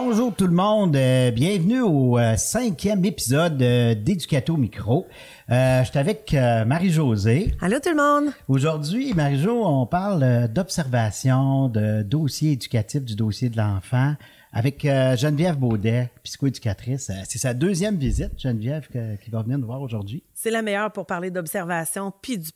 [0.00, 5.08] Bonjour tout le monde, euh, bienvenue au euh, cinquième épisode euh, d'Éducato Micro.
[5.50, 7.52] Euh, je suis avec Marie-Josée.
[7.60, 8.32] Allô tout le monde!
[8.46, 14.14] Aujourd'hui, Marie-Jo, on parle d'observation, de dossier éducatif du dossier de l'enfant
[14.52, 17.10] avec Geneviève Baudet, psychoéducatrice.
[17.28, 20.22] C'est sa deuxième visite, Geneviève, que- qui va venir nous voir aujourd'hui.
[20.32, 22.50] C'est la meilleure pour parler d'observation puis du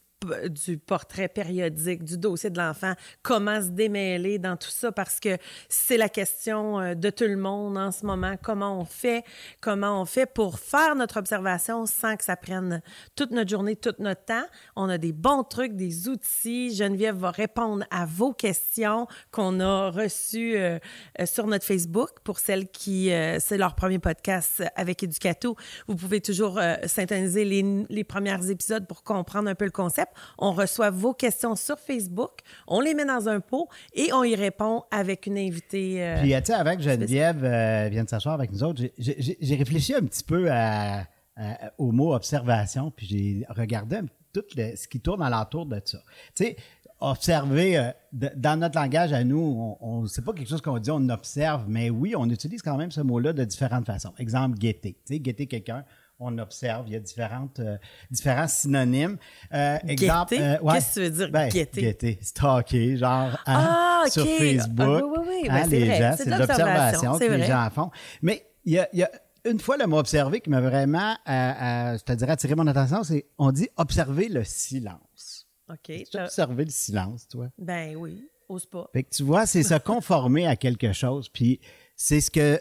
[0.48, 5.36] du portrait périodique du dossier de l'enfant, comment se démêler dans tout ça parce que
[5.68, 9.24] c'est la question euh, de tout le monde en ce moment, comment on fait,
[9.60, 12.82] comment on fait pour faire notre observation sans que ça prenne
[13.16, 14.46] toute notre journée, tout notre temps?
[14.76, 16.74] On a des bons trucs, des outils.
[16.74, 20.78] Geneviève va répondre à vos questions qu'on a reçues euh,
[21.20, 25.56] euh, sur notre Facebook pour celles qui c'est leur premier podcast avec Educato.
[25.86, 30.11] Vous pouvez toujours euh, synthétiser les, les premiers épisodes pour comprendre un peu le concept.
[30.38, 34.34] On reçoit vos questions sur Facebook, on les met dans un pot et on y
[34.34, 36.02] répond avec une invitée.
[36.04, 40.02] euh, Puis, tu sais, avec Geneviève euh, vienne s'asseoir avec nous autres, j'ai- réfléchi un
[40.02, 41.00] petit peu à-
[41.36, 44.00] à- au mot observation, puis j'ai regardé
[44.32, 45.98] tout le- ce qui tourne alentour de ça.
[46.34, 46.56] Tu sais,
[47.00, 50.78] observer, euh, de- dans notre langage à nous, on, on c'est pas quelque chose qu'on
[50.78, 54.12] dit, on observe, mais oui, on utilise quand même ce mot-là de différentes façons.
[54.18, 54.92] Exemple, guetter.
[55.04, 55.84] Tu sais, guetter quelqu'un,
[56.18, 57.76] on observe, il y a différentes, euh,
[58.10, 59.18] différents synonymes.
[59.52, 60.58] Euh, exemple, Guetter?
[60.62, 60.72] ouais.
[60.74, 61.80] Qu'est-ce que tu veux dire, Ben, guetter?
[61.82, 64.12] Guetter, stalker, genre, hein, Ah, ok.
[64.12, 65.02] sur Ah, Facebook.
[65.04, 65.48] oui, oui, oui.
[65.50, 65.98] hein, Ben, c'est les vrai.
[65.98, 67.46] gens, C'est de l'observation que c'est les vrai.
[67.46, 67.90] gens font.
[68.22, 69.10] Mais il y a, il y a
[69.44, 72.66] une fois le mot observer qui m'a vraiment, euh, euh, je te dirais, attiré mon
[72.68, 75.48] attention, c'est on dit observer le silence.
[75.68, 75.78] OK.
[75.86, 77.48] Tu t'as- observer le silence, toi?
[77.58, 78.88] Ben oui, ose pas.
[78.92, 81.28] Fait que tu vois, c'est se conformer à quelque chose.
[81.28, 81.60] Puis
[81.96, 82.60] c'est ce que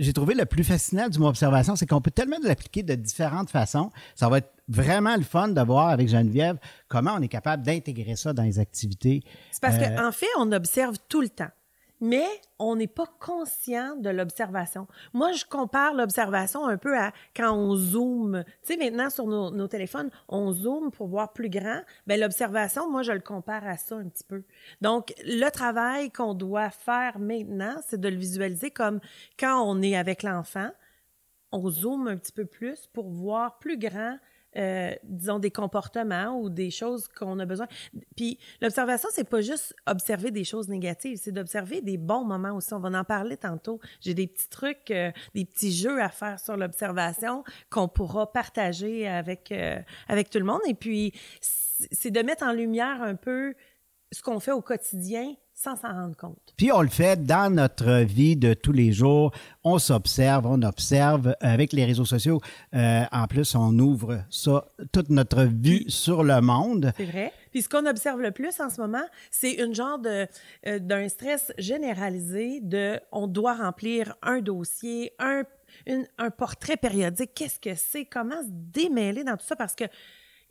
[0.00, 3.50] j'ai trouvé le plus fascinant du mot observation, c'est qu'on peut tellement l'appliquer de différentes
[3.50, 3.90] façons.
[4.16, 6.56] Ça va être vraiment le fun de voir avec Geneviève
[6.88, 9.22] comment on est capable d'intégrer ça dans les activités.
[9.52, 11.50] C'est parce Euh, qu'en fait, on observe tout le temps.
[12.00, 12.26] Mais
[12.58, 14.86] on n'est pas conscient de l'observation.
[15.12, 18.44] Moi, je compare l'observation un peu à quand on zoome.
[18.62, 21.82] Tu sais, maintenant, sur nos, téléphones, on zoome pour voir plus grand.
[22.06, 24.44] Bien, l'observation, moi, je le compare à ça un petit peu.
[24.80, 29.00] Donc, le travail qu'on doit faire maintenant, c'est de le visualiser comme
[29.38, 30.70] quand on est avec l'enfant,
[31.52, 34.16] on zoome un petit peu plus pour voir plus grand,
[34.56, 37.68] euh, disons, des comportements ou des choses qu'on a besoin.
[38.16, 42.74] Puis l'observation, c'est pas juste observer des choses négatives, c'est d'observer des bons moments aussi.
[42.74, 43.80] On va en parler tantôt.
[44.00, 49.06] J'ai des petits trucs, euh, des petits jeux à faire sur l'observation qu'on pourra partager
[49.06, 49.78] avec, euh,
[50.08, 50.60] avec tout le monde.
[50.66, 53.54] Et puis, c'est de mettre en lumière un peu
[54.12, 56.54] ce qu'on fait au quotidien sans s'en rendre compte.
[56.56, 59.30] Puis on le fait dans notre vie de tous les jours.
[59.62, 62.40] On s'observe, on observe avec les réseaux sociaux.
[62.74, 66.92] Euh, en plus, on ouvre ça, toute notre vue sur le monde.
[66.96, 67.32] C'est vrai.
[67.50, 70.26] Puis ce qu'on observe le plus en ce moment, c'est une genre de
[70.66, 75.42] euh, d'un stress généralisé de on doit remplir un dossier, un
[75.86, 77.30] une- un portrait périodique.
[77.34, 78.04] Qu'est-ce que c'est?
[78.04, 79.54] Comment se démêler dans tout ça?
[79.56, 79.84] Parce que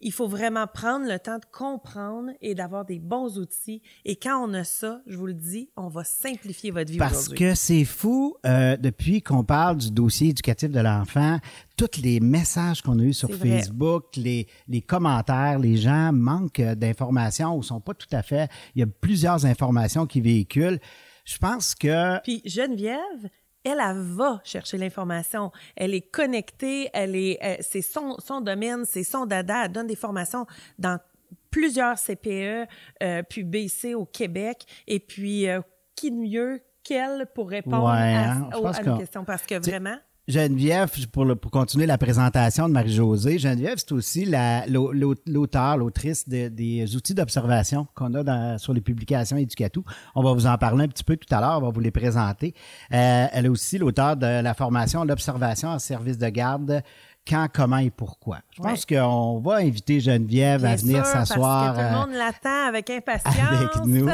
[0.02, 3.82] il faut vraiment prendre le temps de comprendre et d'avoir des bons outils.
[4.06, 7.30] Et quand on a ça, je vous le dis, on va simplifier votre vie Parce
[7.30, 11.40] que c'est fou, euh, depuis qu'on parle du dossier éducatif de l'enfant,
[11.78, 13.30] tous les messages qu'on a eus sur.
[13.40, 18.50] Facebook, les, les commentaires, les gens manquent euh, d'informations ou sont pas tout à fait.
[18.76, 20.80] Il y a plusieurs informations qui véhiculent.
[21.26, 23.30] Je pense que Puis Geneviève,
[23.64, 25.52] elle, elle va chercher l'information.
[25.76, 29.66] Elle est connectée, elle est, elle- c'est son, son domaine, c'est son dada.
[29.66, 30.46] Elle donne des formations
[30.78, 31.00] dans
[31.52, 32.68] plusieurs CPE,
[33.04, 34.66] euh, puis BC au Québec.
[34.88, 35.62] Et puis, euh,
[35.96, 39.26] qui de mieux qu'elle pour répondre Ouais, à, hein, aux- à nos questions?
[39.26, 39.98] Parce que vraiment,
[40.30, 45.16] Geneviève, pour, le- pour continuer la présentation de Marie-Josée, Geneviève, c'est aussi la- l'au- l'au-
[45.26, 49.84] l'auteur, l'autrice de- des outils d'observation qu'on a dans- sur les publications Éducatou.
[50.14, 51.92] On va vous en parler un petit peu tout à l'heure, on va vous les
[51.92, 52.54] présenter.
[52.94, 56.84] Euh, elle est aussi l'auteur de la formation L'observation en service de garde
[57.28, 58.38] quand, comment et pourquoi.
[58.56, 62.90] Je pense qu'on va inviter Geneviève à venir s'asseoir tout le euh, monde l'attend avec
[62.92, 63.36] impatience.
[63.52, 64.08] avec nous.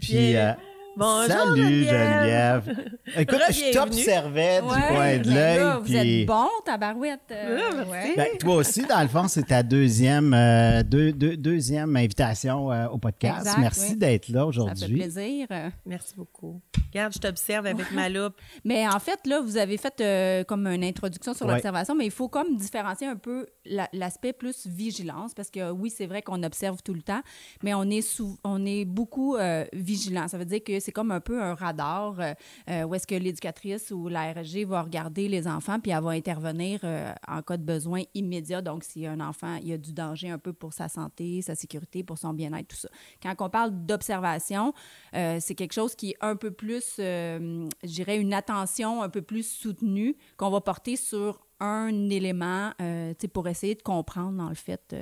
[0.00, 0.52] Puis, euh,
[0.96, 2.76] Bonjour, salut Geneviève.
[3.16, 5.80] Écoute, je t'observais du Ouais, coin de l'œil.
[5.82, 7.20] Vous êtes bon, tabarouette.
[7.32, 8.14] euh, ouais.
[8.16, 12.86] Ben, toi aussi, dans le fond, c'est ta deuxième, euh, deux- deux- deuxième invitation euh,
[12.88, 13.40] au podcast.
[13.40, 13.96] Exact, Merci oui.
[13.96, 14.96] d'être là Ça fait aujourd'hui.
[14.98, 15.46] plaisir.
[15.84, 16.60] Merci beaucoup.
[16.92, 18.34] Regarde, je t'observe avec ma loupe.
[18.64, 21.54] Mais en fait, là, vous avez fait euh, comme une introduction sur Ouais.
[21.54, 25.90] l'observation, mais il faut comme différencier un peu la- l'aspect plus vigilance, parce que oui,
[25.90, 27.20] c'est vrai qu'on observe tout le temps,
[27.64, 30.28] mais on est, sou- on est beaucoup euh, vigilant.
[30.28, 32.34] Ça veut dire que c'est comme un peu un radar euh,
[32.68, 36.10] euh, où est-ce que l'éducatrice ou la RSG va regarder les enfants, puis elle va
[36.10, 38.60] intervenir euh, en cas de besoin immédiat.
[38.60, 41.54] Donc, si un enfant, il y a du danger un peu pour sa santé, sa
[41.54, 42.88] sécurité, pour son bien-être, tout ça.
[43.22, 44.74] Quand on parle d'observation,
[45.12, 49.48] c'est quelque chose qui est un peu plus, je dirais, une attention un peu plus
[49.48, 52.72] soutenue qu'on va porter sur un élément,
[53.32, 54.94] pour essayer de comprendre, dans le fait,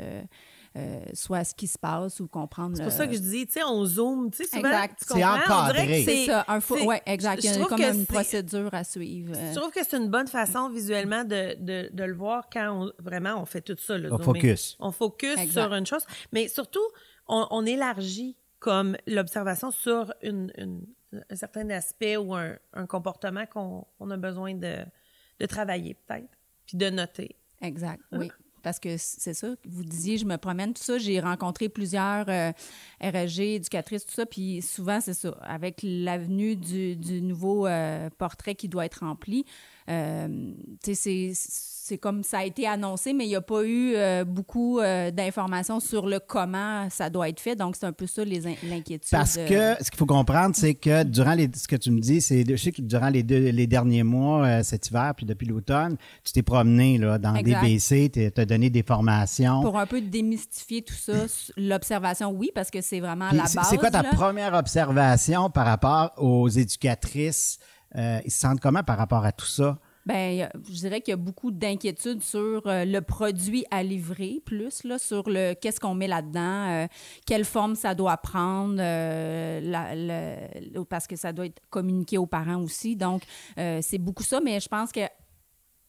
[0.76, 2.76] euh, soit ce qui se passe ou comprendre.
[2.76, 5.02] C'est pour ça que je dis, tu sais, on zoome, tu sais, souvent, Exact.
[5.06, 6.02] C'est encadré.
[6.04, 7.44] C'est ça, un c'est- Oui, exact.
[7.44, 9.34] Il y a comme une procédure à suivre.
[9.36, 9.52] euh.
[9.52, 12.92] Je trouve que c'est une bonne façon visuellement de, de, de le voir quand on-
[13.02, 13.98] vraiment on fait tout ça.
[13.98, 14.76] Le On focus.
[14.80, 15.60] On focus Exact.
[15.62, 16.80] sur une chose, mais surtout,
[17.28, 20.86] on, on élargit comme l'observation sur une, une-
[21.28, 24.76] un certain aspect ou un, un comportement qu'on on a besoin de,
[25.40, 26.30] de travailler peut-être,
[26.66, 27.36] puis de noter.
[27.60, 28.30] Exact, oui.
[28.62, 30.98] Parce que c'est ça, vous disiez, je me promène, tout ça.
[30.98, 32.52] J'ai rencontré plusieurs euh,
[33.00, 34.26] éducatrices, tout ça.
[34.26, 35.30] Puis souvent, c'est ça.
[35.42, 39.44] Avec l'avenue du, du nouveau euh, portrait qui doit être rempli,
[39.88, 40.52] euh,
[40.82, 41.32] c'est-
[42.00, 45.78] comme ça a été annoncé, mais il n'y a pas eu euh, beaucoup euh, d'informations
[45.78, 47.54] sur le comment ça doit être fait.
[47.54, 49.10] Donc, c'est un peu ça l'inquiétude.
[49.10, 52.22] Parce que ce qu'il faut comprendre, c'est que durant les, ce que tu me dis,
[52.22, 55.98] c'est je sais que durant les deux, les derniers mois, cet hiver, puis depuis l'automne,
[56.24, 57.60] tu t'es promené là, dans Exact.
[57.62, 59.60] des BC, tu as donné des formations.
[59.60, 61.12] Pour un peu démystifier tout ça,
[61.58, 63.66] l'observation, oui, parce que c'est vraiment Puis la base.
[63.68, 64.08] C'est quoi ta là.
[64.14, 67.58] première observation par rapport aux éducatrices?
[67.96, 69.78] Euh, ils se sentent comment par rapport à tout ça?
[70.08, 74.82] A- je dirais qu'il y a beaucoup d'inquiétudes sur euh, le produit à livrer, plus
[74.82, 76.86] là, sur le qu'est-ce qu'on met là-dedans, euh,
[77.24, 78.76] quelle forme ça doit prendre,
[80.88, 82.96] parce que ça doit être communiqué aux parents aussi.
[82.96, 83.22] Donc,
[83.56, 85.00] c'est beaucoup ça, mais je pense que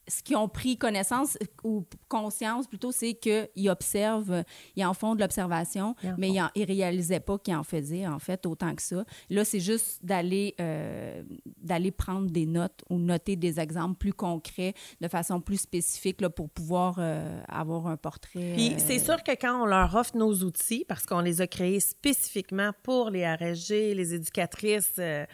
[0.08, 4.44] ce qu'ils ont pris connaissance ou conscience plutôt, c'est qu'ils observent,
[4.76, 6.50] ils en font de l'observation, Ils mais font.
[6.56, 9.06] ils ne réalisaient pas qu'ils en faisaient, en fait, autant que ça.
[9.30, 11.24] Là, c'est juste d'aller euh,
[11.62, 16.30] d'aller prendre des notes ou noter des exemples plus concrets de façon plus spécifique là,
[16.30, 18.54] pour pouvoir euh, avoir un portrait.
[18.56, 21.48] Puis euh, c'est sûr que quand on leur offre nos outils, parce qu'on les a
[21.48, 25.26] créés spécifiquement pour les RSG, les éducatrices euh,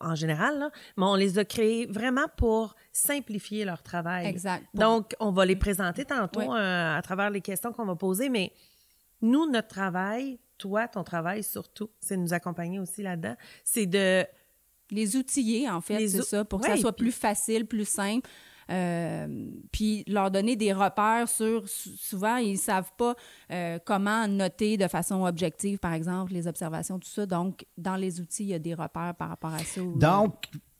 [0.00, 4.26] en général, là, mais on les a créés vraiment pour simplifier leur travail.
[4.26, 4.64] Exact.
[4.74, 6.46] Donc, on va les présenter tantôt Oui.
[6.50, 8.52] euh, à travers les questions qu'on va poser, mais
[9.22, 14.24] nous, notre travail, toi, ton travail surtout, c'est de nous accompagner aussi là-dedans, c'est de
[14.90, 18.26] Les outiller, en fait, c'est ça, pour que ça soit puis- plus facile, plus simple.
[18.70, 19.26] Euh,
[19.72, 23.14] puis leur donner des repères sur sou- souvent ils savent pas
[23.50, 27.24] euh, comment noter de façon objective par exemple les observations tout ça.
[27.24, 30.34] Donc dans les outils il y a des repères par rapport à ça ou- Donc,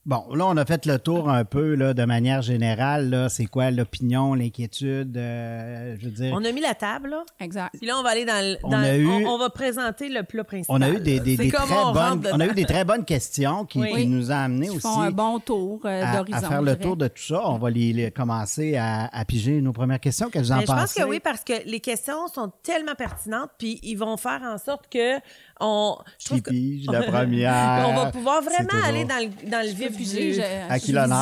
[0.09, 3.09] bon, là, on a fait le tour un peu là, de manière générale.
[3.11, 5.17] Là, c'est quoi l'opinion, l'inquiétude?
[5.17, 7.23] euh, je veux dire, on a mis la table là.
[7.39, 8.57] exact Puis là, on va aller dans le.
[8.65, 10.77] On eu- on, on va présenter le plat principal.
[10.77, 13.05] on a eu des, des- des très on bonnes, on a eu des très bonnes
[13.05, 13.93] questions qui, Oui.
[13.95, 16.77] qui nous ont amené Ils aussi font un bon tour euh, d'horizon à faire le
[16.77, 17.43] tour de tout ça.
[17.49, 20.31] On va les, les commencer à, à piger nos premières questions.
[20.31, 21.03] Qu'est-ce que vous en Mais je pense pensez?
[21.03, 24.89] que oui, parce que les questions sont tellement pertinentes, puis ils vont faire en sorte
[24.91, 25.19] que
[25.61, 25.97] on.
[26.19, 27.87] Je trouve que- la première?
[27.89, 30.93] on va pouvoir vraiment toujours- aller dans le, dans le vif du j'ai- À qui
[30.93, 31.17] l'honneur?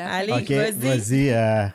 [0.00, 0.32] Allez.
[0.32, 1.30] OK, vas-y.
[1.30, 1.66] euh,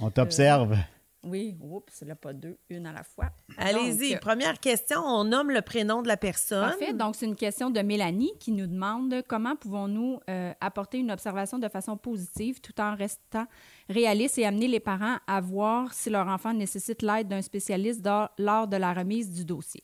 [0.00, 0.76] on t'observe.
[1.22, 4.16] oui oups là pas deux une à la fois Allez-y.
[4.18, 6.68] Première question, on nomme le prénom de la personne.
[6.70, 6.92] Parfait.
[6.92, 11.58] Donc, c'est une question de Mélanie qui nous demande comment pouvons-nous euh, apporter une observation
[11.58, 13.46] de façon positive tout en restant
[13.88, 18.04] réaliste et amener les parents à voir si leur enfant nécessite l'aide d'un spécialiste
[18.38, 19.82] lors de la remise du dossier?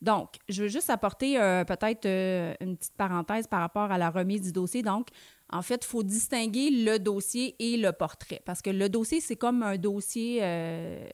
[0.00, 4.10] Donc, je veux juste apporter euh, peut-être euh, une petite parenthèse par rapport à la
[4.10, 4.82] remise du dossier.
[4.82, 5.08] Donc,
[5.50, 9.36] en fait, il faut distinguer le dossier et le portrait parce que le dossier, c'est
[9.36, 10.40] comme un dossier.
[10.42, 11.06] euh,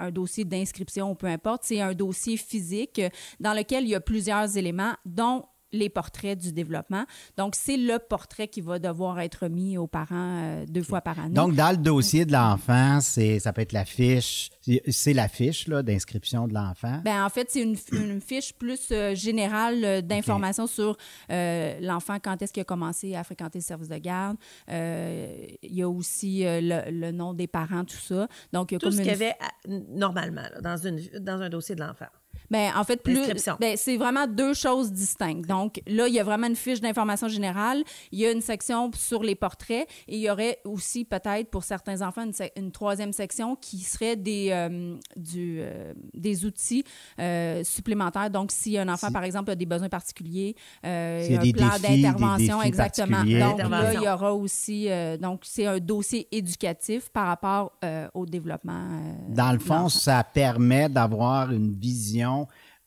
[0.00, 3.02] un dossier d'inscription, peu importe, c'est un dossier physique
[3.40, 7.04] dans lequel il y a plusieurs éléments, dont les portraits du développement.
[7.36, 11.18] Donc, c'est le portrait qui va devoir être mis aux parents euh, deux fois par
[11.18, 11.34] année.
[11.34, 14.50] Donc, dans le dossier de l'enfant, c'est, ça peut être la fiche,
[14.88, 17.00] c'est- la fiche là, d'inscription de l'enfant?
[17.04, 20.96] Ben, en fait, c'est une, une fiche plus euh, générale euh, d'informations sur
[21.30, 24.36] euh, l'enfant, quand est-ce qu'il a commencé à fréquenter le service de garde.
[24.70, 28.28] Euh, il y a aussi euh, le, le nom des parents, tout ça.
[28.52, 30.76] Donc, il y a Tout comme ce une qu'il y avait à- normalement là, dans,
[30.76, 32.06] une, dans un dossier de l'enfant.
[32.50, 33.26] Ben, en fait, plus,
[33.60, 35.46] ben, c'est vraiment deux choses distinctes.
[35.46, 37.82] Donc, là, il y a vraiment une fiche d'information générale.
[38.12, 41.64] Il y a une section sur les portraits et il y aurait aussi peut-être pour
[41.64, 42.24] certains enfants
[42.56, 46.84] une, troisième section qui serait des, euh, du, euh, des outils
[47.18, 48.30] euh, supplémentaires.
[48.30, 51.44] Donc, si un enfant, Si- par exemple, a des besoins particuliers, euh, S'il y a
[51.44, 53.18] il des y a un plan des d'intervention, défis exactement.
[53.24, 58.08] Donc, là, il y aura aussi, euh, donc, c'est un dossier éducatif par rapport euh,
[58.14, 58.72] au développement.
[58.92, 62.37] euh, Dans le fond, ça permet d'avoir une vision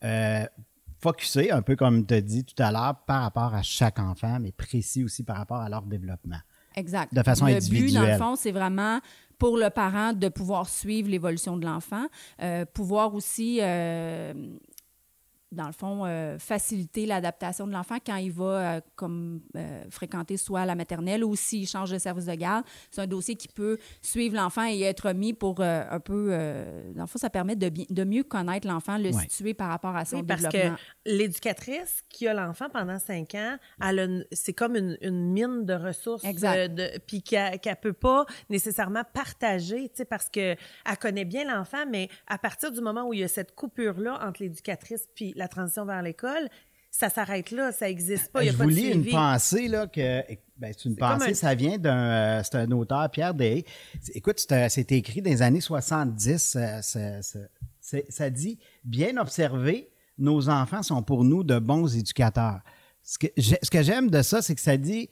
[0.04, 0.46] euh,
[1.00, 4.40] focusé, un peu comme tu as dit tout à l'heure, par rapport à chaque enfant,
[4.40, 6.40] mais précis aussi par rapport à leur développement.
[6.76, 7.14] Exact.
[7.14, 7.88] De façon le individuelle.
[7.88, 9.00] but, dans le fond, c'est vraiment
[9.42, 12.06] pour le parent de pouvoir suivre l'évolution de l'enfant,
[12.44, 14.34] euh, pouvoir aussi, euh,
[15.52, 18.44] dans le fond, euh, faciliter l'adaptation de l'enfant quand il va
[18.78, 22.64] euh, comme euh, fréquenter soit la maternelle ou s'il change de service de garde.
[22.90, 26.94] C'est un dossier qui peut suivre l'enfant et être mis pour euh, un peu, euh,
[26.94, 29.24] dans le fond, ça permet de, bi- de mieux connaître l'enfant, le Ouais.
[29.24, 30.78] situer par rapport à son Oui, parce que développement.
[31.06, 33.58] l'éducatrice qui a l'enfant pendant cinq ans,
[34.32, 36.74] c'est comme une, une mine de ressources, Exact.
[36.74, 41.44] de, puis qu'elle ne peut pas nécessairement partager, tu sais, parce que elle connaît bien
[41.46, 45.34] l'enfant, mais à partir du moment où il y a cette coupure-là entre l'éducatrice puis
[45.42, 46.50] la transition vers l'école,
[46.92, 49.68] ça s'arrête là, ça n'existe pas, n'y a je pas vous de lis une pensée,
[49.70, 50.22] là, que,
[50.58, 53.64] ben, c'est une pensée, un- ça vient d'un, euh, c'est un auteur, Pierre Day.
[54.14, 57.22] Écoute, c'est, écrit dans les années 70, euh,
[58.10, 62.60] ça dit, bien observé, nos enfants sont pour nous de bons éducateurs.
[63.04, 65.10] Ce que, j'aime de ça, c'est que ça dit,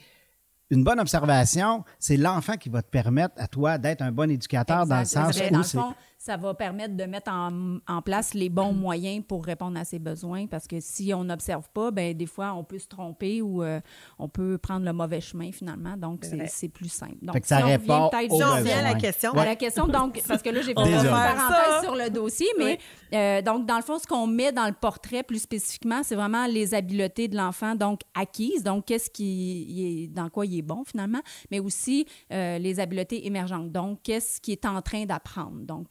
[0.70, 4.86] une bonne observation, c'est l'enfant qui va te permettre à toi d'être un bon éducateur
[4.86, 5.78] dans le sens où dans le c'est...
[5.80, 9.86] fond, ça va permettre de mettre en, en place les bons moyens pour répondre à
[9.86, 10.48] ses besoins.
[10.48, 13.80] Parce que si on n'observe pas, ben des fois, on peut se tromper ou euh,
[14.20, 15.96] on peut prendre le mauvais chemin finalement.
[15.96, 16.48] Donc, C'est c'est vrai.
[16.50, 17.16] c'est plus simple.
[17.22, 19.56] Donc, Fait que ça si on répond peut-être aux on à la question, à la
[19.56, 22.80] question, donc, parce que là, j'ai fait une parenthèse sur le dossier, mais
[23.14, 26.48] euh, donc, dans le fond, ce qu'on met dans le portrait plus spécifiquement, c'est vraiment
[26.48, 30.84] les habiletés de l'enfant, donc acquises, donc qu'est-ce qui est, dans quoi il est bon
[30.84, 35.90] finalement, mais aussi euh, les habiletés émergentes, donc qu'est-ce qu'il est en train d'apprendre, donc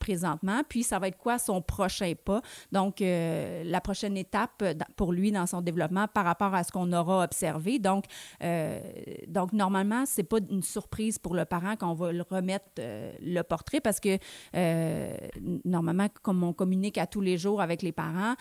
[0.68, 5.12] puis ça va être quoi son prochain pas, donc euh, la prochaine étape euh, pour
[5.12, 7.78] lui dans son développement par rapport à ce qu'on aura observé.
[7.78, 8.04] Donc,
[8.42, 8.80] euh,
[9.26, 13.80] donc normalement, pas une surprise pour le parent qu'on va le remettre euh, le portrait
[13.80, 14.18] parce que
[15.64, 18.34] normalement, comme on communique à tous les jours avec les parents,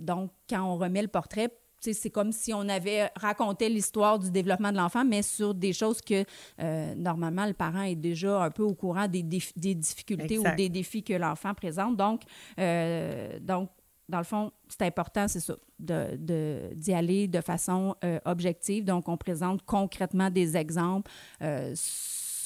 [0.00, 1.50] donc quand on remet le portrait,
[1.80, 6.00] c'est comme si on avait raconté l'histoire du développement de l'enfant, mais sur des choses
[6.00, 6.24] que
[6.60, 10.52] euh, normalement le parent est déjà un peu au courant des, difficultés Exact.
[10.52, 11.96] ou des défis que l'enfant présente.
[11.96, 12.22] Donc,
[12.58, 13.70] euh, donc
[14.08, 18.84] dans le fond, c'est important, c'est ça, de- de- d'y aller de façon euh, objective.
[18.84, 21.10] Donc, on présente concrètement des exemples,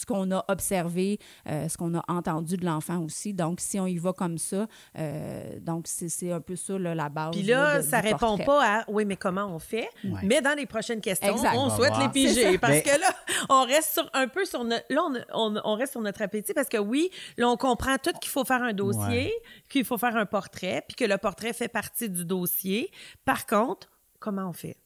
[0.02, 1.18] ce qu'on a observé,
[1.48, 3.32] euh, ce qu'on a entendu de l'enfant aussi.
[3.32, 4.66] Donc, si on y va comme ça,
[4.98, 7.30] euh, donc c'est un peu ça là, la base.
[7.30, 8.44] Puis là, de- ça du répond portrait.
[8.44, 9.88] pas à oui, mais comment on fait?
[10.04, 10.20] Ouais.
[10.24, 11.54] Mais dans les prochaines questions, Exact.
[11.56, 12.02] on souhaite voir.
[12.02, 12.58] les piger.
[12.58, 13.14] Parce Mais- que là,
[13.48, 14.84] on reste sur un peu sur notre.
[14.90, 15.14] Là, on,
[15.54, 18.44] on- on reste sur notre appétit parce que oui, là, on comprend tout qu'il faut
[18.44, 19.32] faire un dossier, Ouais.
[19.68, 22.90] qu'il faut faire un portrait, puis que le portrait fait partie du dossier.
[23.24, 24.76] Par contre, comment on fait?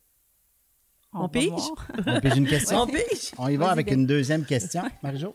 [1.19, 1.51] On pige?
[2.07, 2.79] On pige une question?
[2.83, 3.33] On pige?
[3.39, 5.29] On y va avec une deuxième question, Marie-Jo.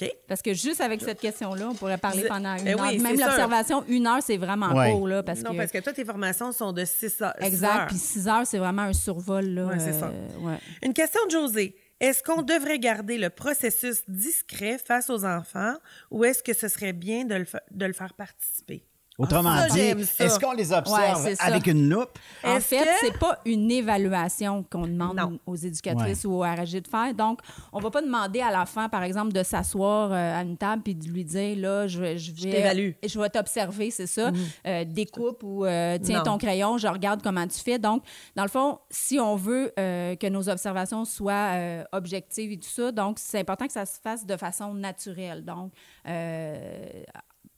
[0.00, 0.10] OK.
[0.26, 2.80] Parce que juste avec cette question-là, on pourrait parler pendant une Eh heure.
[2.80, 4.90] oui, Même l'observation, une heure, c'est vraiment Ouais.
[4.92, 5.56] court, là, parce non, que...
[5.58, 7.34] parce que toi, tes formations sont de 6 heures.
[7.38, 7.80] six Exact.
[7.80, 7.86] heures.
[7.88, 9.44] Puis 6 heures, c'est vraiment un survol.
[9.44, 10.06] Là, Ouais, c'est ça.
[10.06, 10.56] euh, ouais.
[10.82, 11.76] Une question de José.
[12.00, 15.74] Est-ce qu'on devrait garder le processus discret face aux enfants
[16.10, 18.86] ou est-ce que ce serait bien de le, fa- de le faire participer?
[19.22, 22.18] Autrement Ah, ça, dit, est-ce qu'on les observe Ouais, avec une loupe?
[22.44, 25.38] En fait, que- c'est pas une évaluation qu'on demande Non.
[25.46, 27.14] aux éducatrices ou au RAG de faire.
[27.14, 27.40] Donc,
[27.72, 30.94] on va pas demander à l'enfant, par exemple, de s'asseoir euh, à une table puis
[30.94, 32.50] de lui dire, là, je, vais- je vais...
[32.50, 32.90] t'évalue.
[33.06, 34.30] Je vais t'observer, c'est ça.
[34.66, 36.24] Euh, découpe ou euh, tiens Non.
[36.24, 37.78] ton crayon, je regarde comment tu fais.
[37.78, 38.02] Donc,
[38.36, 42.68] dans le fond, si on veut euh, que nos observations soient euh, objectives et tout
[42.68, 45.44] ça, donc c'est important que ça se fasse de façon naturelle.
[45.44, 45.72] Donc,
[46.08, 47.02] euh,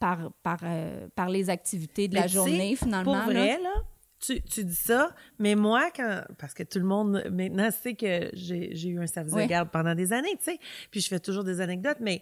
[0.05, 3.05] par, par, euh, par les activités de Mais la journée, finalement.
[3.05, 3.25] Pour là.
[3.25, 3.73] vrai, là,
[4.21, 6.21] tu, tu dis ça, mais moi, quand.
[6.39, 9.71] Parce que tout le monde maintenant sait que j'ai j'ai eu un service de garde
[9.71, 10.59] pendant des années, tu sais.
[10.91, 12.21] Puis je fais toujours des anecdotes, mais.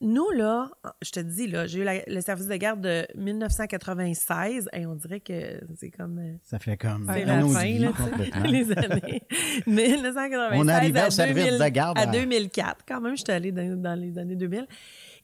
[0.00, 0.70] Nous, là,
[1.02, 4.94] je te dis, là, j'ai eu la- le service de garde de 1996 et on
[4.96, 6.18] dirait que c'est comme.
[6.18, 8.42] euh, Ça fait comme C'est la fin, là, tu sais, complètement.
[8.50, 9.22] les années.
[9.66, 12.84] 1996 On arrivait à au service 2000 de garde à à- 2004.
[12.86, 14.66] Quand même, j'étais allée dans, dans les années 2000.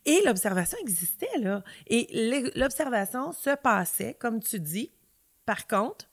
[0.07, 1.62] Et l'observation existait, là.
[1.87, 4.92] Et l'observation se passait, comme tu dis.
[5.47, 6.11] Par contre,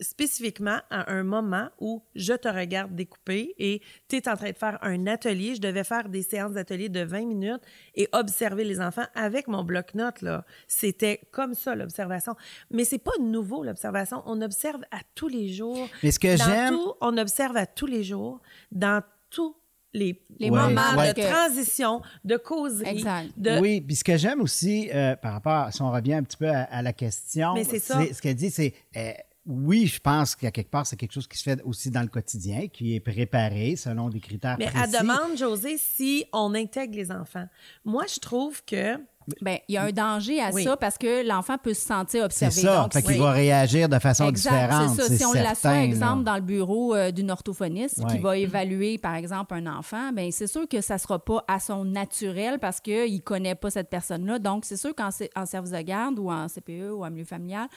[0.00, 4.56] spécifiquement à un moment où je te regarde découper et tu es en train de
[4.56, 5.54] faire un atelier.
[5.54, 7.62] Je devais faire des séances d'atelier de 20 minutes
[7.94, 10.22] et observer les enfants avec mon bloc-notes.
[10.22, 10.44] là.
[10.66, 12.34] C'était comme ça, l'observation.
[12.70, 14.22] Mais c'est pas nouveau, l'observation.
[14.26, 15.88] On observe à tous les jours.
[16.02, 18.40] Mais ce que Dans j'aime, tout, on observe à tous les jours,
[18.72, 19.56] dans tous
[19.94, 21.12] les, Les Ouais, moments ouais.
[21.14, 22.88] de que- transition, de causerie.
[22.90, 23.30] Exact.
[23.36, 23.58] De...
[23.60, 26.48] Oui, puis ce que j'aime aussi, euh, par rapport, si on revient un petit peu
[26.50, 28.00] à, à la question, Mais c'est ça.
[28.12, 29.12] ce qu'elle dit, c'est euh,
[29.46, 32.08] oui, je pense qu'à quelque part, c'est quelque chose qui se fait aussi dans le
[32.08, 34.82] quotidien, qui est préparé selon des critères Mais précis.
[34.94, 37.46] elle demande, José, si on intègre les enfants.
[37.84, 38.96] Moi, je trouve que
[39.40, 40.64] Ben, il y a un danger à Oui.
[40.64, 42.60] ça parce que l'enfant peut se sentir C'est observé.
[42.60, 42.82] ça.
[42.82, 44.96] Donc, fait qu'il c'est- va réagir de façon Exact, différente.
[44.96, 45.08] c'est ça.
[45.08, 46.32] c'est Si on l'assoit, exemple, là.
[46.32, 50.46] dans le bureau euh, d'une orthophoniste qui va évaluer, par exemple, un enfant, ben c'est
[50.46, 54.38] sûr que ça sera pas à son naturel parce qu'il connaît pas cette personne-là.
[54.40, 57.68] Donc, c'est sûr qu'en en service de garde ou en CPE ou en milieu familial,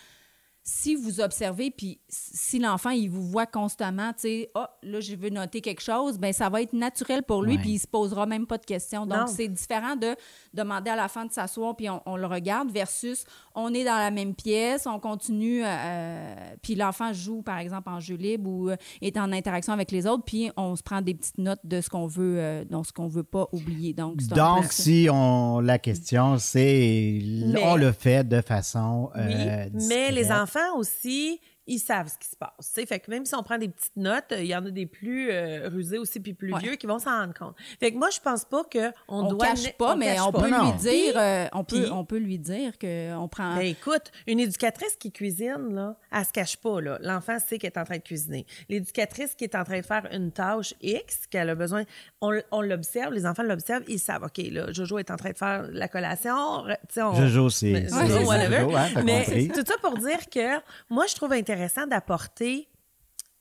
[0.70, 5.16] si vous observez, puis si l'enfant, il vous voit constamment, tu sais, ah, là, je
[5.16, 8.26] veux noter quelque chose, ben ça va être naturel pour lui, puis il se posera
[8.26, 9.06] même pas de questions.
[9.06, 10.14] Donc, c'est différent de
[10.54, 13.24] demander à l'enfant de s'asseoir, puis on, on le regarde, versus
[13.56, 18.02] on est dans la même pièce, on continue, euh, puis l'enfant joue, par exemple, en
[18.02, 21.14] jeu libre ou euh, est en interaction avec les autres, puis on se prend des
[21.14, 23.94] petites notes de ce qu'on veut, euh, donc ce qu'on veut pas oublier.
[23.94, 27.22] Donc, Donc, si on la question, c'est
[27.64, 30.57] on le fait de façon Oui, euh, mais les discrète.
[30.74, 32.52] Aussi, ils savent ce qui se passe.
[32.60, 32.86] tu sais.
[32.86, 35.30] Fait que même si on prend des petites notes, il y en a des plus
[35.32, 36.60] euh, rusés aussi puis plus Ouais.
[36.62, 37.56] vieux qui vont s'en rendre compte.
[37.80, 39.48] Fait que moi, je pense pas qu'on on doit...
[39.48, 40.42] cache pas, mais cache on pas.
[40.44, 43.56] peut Non, lui dire, euh, on peut, Puis- on peut lui dire que on prend.
[43.56, 46.98] Ben écoute, une éducatrice qui cuisine, là, elle se cache pas, là.
[47.02, 48.46] L'enfant sait qu'elle est en train de cuisiner.
[48.70, 51.84] L'éducatrice qui est en train de faire une tâche X, qu'elle a besoin,
[52.22, 55.38] on, on l'observe, les enfants l'observent, ils savent, OK, là, Jojo est en train de
[55.38, 56.64] faire la collation.
[56.96, 58.62] Jojo, c'est Jojo, whatever.
[58.62, 59.48] Jojo, hein, Mais compris.
[59.50, 60.60] tout ça pour dire que
[60.90, 61.57] moi, je trouve intéressant
[61.88, 62.70] d'apporter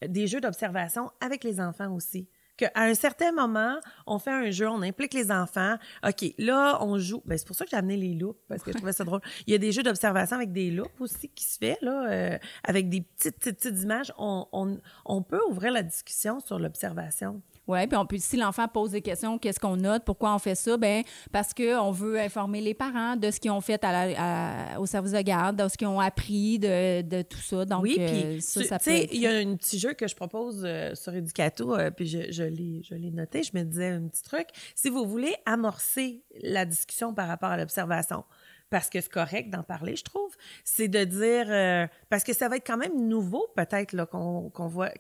[0.07, 2.29] des jeux d'observation avec les enfants aussi.
[2.57, 5.77] Qu'à un certain moment, on fait un jeu, on implique les enfants.
[6.07, 7.23] OK, là, on joue.
[7.27, 9.21] Ben, c'est pour ça que j'ai amené les loupes, parce que je trouvais ça drôle.
[9.47, 12.39] Il y a des jeux d'observation avec des loupes aussi qui se fait, là, euh,
[12.65, 14.11] avec des petites, petites, images.
[14.17, 17.43] On peut ouvrir la discussion sur l'observation.
[17.69, 20.55] Oui, puis on peut, si l'enfant pose des questions, qu'est-ce qu'on note, pourquoi on fait
[20.55, 20.77] ça?
[20.77, 24.79] Ben parce qu'on veut informer les parents de ce qu'ils ont fait à la- à-
[24.81, 27.65] au service de garde, de ce qu'ils ont appris de, de tout ça.
[27.65, 29.95] Donc, oui, euh, puis ça, tu ça peut sais, il y a un petit jeu
[29.95, 33.89] que je propose euh, sur Educato, euh, puis je, je l'ai noté, je me disais
[33.89, 34.47] un petit truc.
[34.75, 38.25] Si vous voulez amorcer la discussion par rapport à l'observation,
[38.71, 42.49] parce que c'est correct d'en parler, je trouve, c'est de dire, euh, parce que ça
[42.49, 44.91] va être quand même nouveau peut-être qu'on voit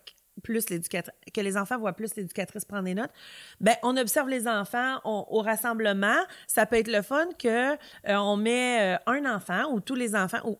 [0.42, 3.12] plus l'éducatrice, que les enfants voient plus l'éducatrice prendre des notes,
[3.60, 6.18] ben on observe les enfants au rassemblement.
[6.46, 10.14] Ça peut être le fun que euh, on met euh, un enfant ou tous les
[10.14, 10.58] enfants ou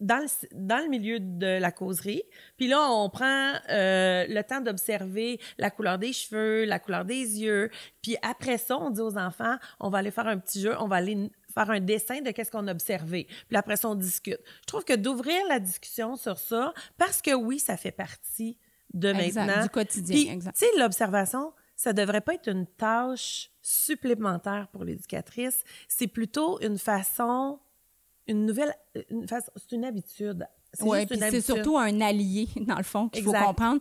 [0.00, 2.22] dans le, dans le milieu de la causerie.
[2.56, 7.40] Puis là, on prend euh, le temps d'observer la couleur des cheveux, la couleur des
[7.40, 7.70] yeux.
[8.02, 10.86] Puis après ça, on dit aux enfants, on va aller faire un petit jeu, on
[10.86, 13.26] va aller faire un dessin de qu'est-ce qu'on a observé.
[13.48, 14.40] Puis après ça, on discute.
[14.60, 18.56] Je trouve que d'ouvrir la discussion sur ça, parce que oui, ça fait partie
[18.94, 19.62] de Exact, maintenant.
[19.62, 25.62] du quotidien, tu sais, l'observation, ça devrait pas être une tâche supplémentaire pour l'éducatrice.
[25.86, 27.60] C'est plutôt une façon,
[28.26, 28.74] une nouvelle,
[29.10, 30.46] une façon, c'est une habitude.
[30.72, 33.80] C'est Oui, juste puis c'est surtout un allié, dans le fond, qu'il faut comprendre.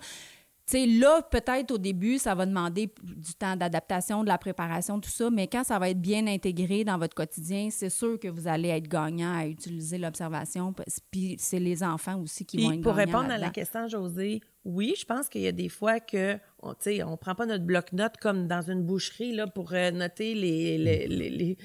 [0.70, 5.10] Sais, là, peut-être au début, ça va demander du temps d'adaptation, de la préparation, tout
[5.10, 8.50] ça, mais quand ça va être bien intégré dans votre quotidien, c'est sûr que vous
[8.50, 10.74] allez être gagnant à utiliser l'observation.
[11.10, 14.42] Puis c'est les enfants aussi qui vont être pour gagnants répondre à la question, José,
[14.66, 16.74] oui, je pense qu'il y a des fois que, on,
[17.06, 21.08] on prend pas notre bloc-notes comme dans une boucherie là, pour euh, noter les, les,
[21.08, 21.58] les- les-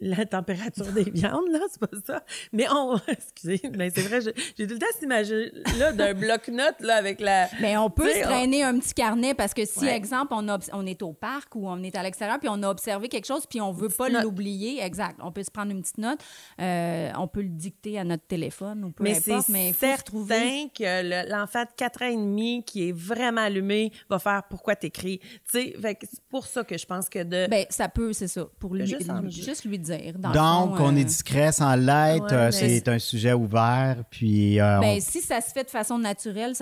[0.00, 2.22] la température des viandes, là, c'est pas ça.
[2.52, 6.96] Mais on, excusez, mais c'est vrai, j'ai tout le temps cette image-là d'un bloc-notes, là,
[6.96, 7.48] avec la...
[7.60, 9.96] Mais on peut se traîner un petit carnet parce que si, Ouais.
[9.96, 12.68] exemple, on, a on est au parc ou on est à l'extérieur puis on a
[12.70, 14.22] observé quelque chose puis on veut pas note.
[14.22, 15.18] l'oublier, exact.
[15.22, 16.20] On peut se prendre une petite note,
[16.60, 19.74] euh, on peut le dicter à notre téléphone ou peu Mais importe, c'est mais il
[19.74, 20.70] faut se trouver.
[20.76, 24.76] que le- l'enfant de 4 ans et demi qui est vraiment allumé va faire «Pourquoi
[24.76, 27.46] t'écris?» Tu sais, fait que c'est pour ça que je pense que de...
[27.48, 29.87] Ben, ça peut, c'est ça, pour lui, Juste lui- juste lui dire.
[30.18, 32.24] Dans Donc, fond, on euh, est discret sans l'être.
[32.24, 33.96] Ouais, euh, mais- c'est un sujet ouvert.
[34.10, 36.54] Puis, euh, Ben, on- si ça se fait de façon naturelle,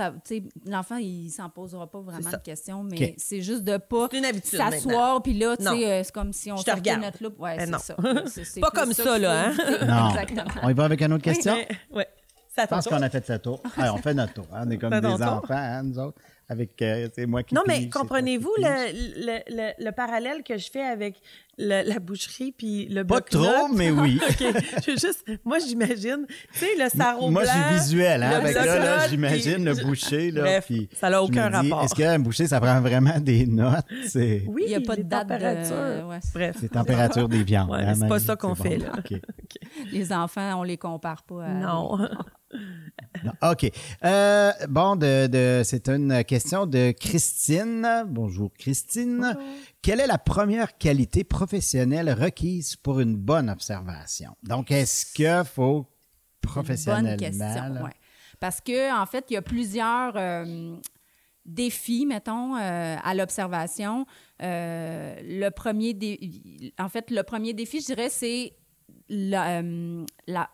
[0.66, 4.70] l'enfant, il s'en posera pas vraiment de questions, mais c'est juste de pas habitude maintenant.
[4.70, 7.02] s'asseoir, puis là, euh, c'est comme si on sortait regarde.
[7.02, 7.38] notre loupe.
[7.40, 7.96] Ouais, Ben c'est ça.
[8.26, 9.62] C'est- c'est Pas comme ça, là, éviter.
[9.86, 10.08] non.
[10.10, 10.44] Exactement.
[10.62, 11.56] On y va avec une autre question?
[12.54, 13.60] Ça Je pense qu'on a fait le tour.
[13.76, 14.46] Ah, on fait notre tour.
[14.50, 14.62] hein.
[14.66, 16.18] On est comme des enfants, hein, nous autres.
[16.48, 18.92] Avec, euh, c'est moi qui Non, pige, mais comprenez-vous le,
[19.26, 21.16] le, le, le parallèle que je fais avec
[21.58, 24.20] le- la boucherie puis le Pas trop, mais oui.
[24.22, 24.44] OK.
[24.86, 27.52] Je juste, moi, j'imagine, tu sais, le sarreau Moi, blanc.
[27.52, 28.30] je suis visuel, hein.
[28.30, 30.42] Avec là, là, j'imagine puis- le boucher, là.
[30.42, 31.82] Bref, puis ça n'a aucun dis, rapport.
[31.84, 33.84] Est-ce qu'un boucher, ça prend vraiment des notes?
[34.06, 36.18] C'est Oui, Il y a pas de date de- ouais.
[36.32, 36.56] Bref.
[36.62, 37.70] les températures des viandes.
[37.70, 38.84] Ouais, hein, c'est pas ça qu'on C'est fait, bon.
[38.86, 39.18] là.
[39.90, 41.48] Les enfants, on les compare pas à...
[41.54, 41.98] Non.
[43.26, 43.70] Non, OK.
[44.04, 48.04] Euh, bon, de, de- c'est une question de Christine.
[48.08, 49.36] Bonjour, Christine.
[49.82, 54.36] Quelle est la première qualité professionnelle requise pour une bonne observation?
[54.42, 55.86] Donc, est-ce qu'il faut
[56.42, 57.16] Bonne professionnellement...
[57.16, 57.90] question, là, ouais.
[58.38, 60.76] Parce que, en fait, il y a plusieurs euh,
[61.44, 64.06] défis, mettons, euh, à l'observation.
[64.42, 68.52] Euh, le premier, dé- en fait, le premier défi, je dirais, c'est
[69.08, 70.04] euh,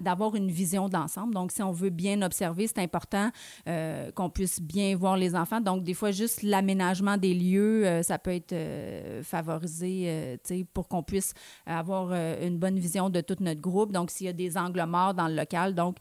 [0.00, 1.32] d'avoir une vision d'ensemble.
[1.32, 3.30] Donc, si on veut bien observer, c'est important
[3.66, 5.62] euh, qu'on puisse bien voir les enfants.
[5.62, 8.54] Donc, des fois, juste l'aménagement des lieux, euh, ça peut être
[9.22, 10.38] favorisé
[10.74, 11.32] pour qu'on puisse
[11.64, 13.92] avoir une bonne vision de tout notre groupe.
[13.92, 15.96] Donc, s'il y a des angles morts dans le local, donc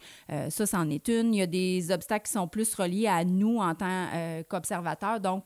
[0.50, 1.34] ça, c'en est une.
[1.34, 4.08] Il y a des obstacles qui sont plus reliés à nous en tant
[4.50, 5.20] qu'observateurs.
[5.20, 5.46] Donc,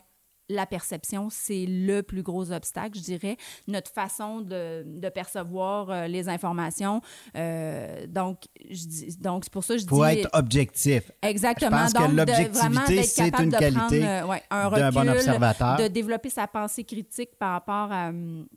[0.50, 3.38] la perception, c'est le plus gros obstacle, je dirais.
[3.68, 7.02] Notre façon de, de percevoir euh, les informations.
[7.36, 10.20] Euh, donc, je dis- donc c'est pour ça que je Pour dis...
[10.20, 11.12] être objectif.
[11.22, 11.88] Exactement.
[11.88, 14.92] Je pense que Donc, de- l'objectivité, c'est une de qualité prendre, euh, ouais, un d'un
[14.92, 15.78] bon recul, observateur.
[15.78, 18.48] De développer sa pensée critique par rapport à, hum,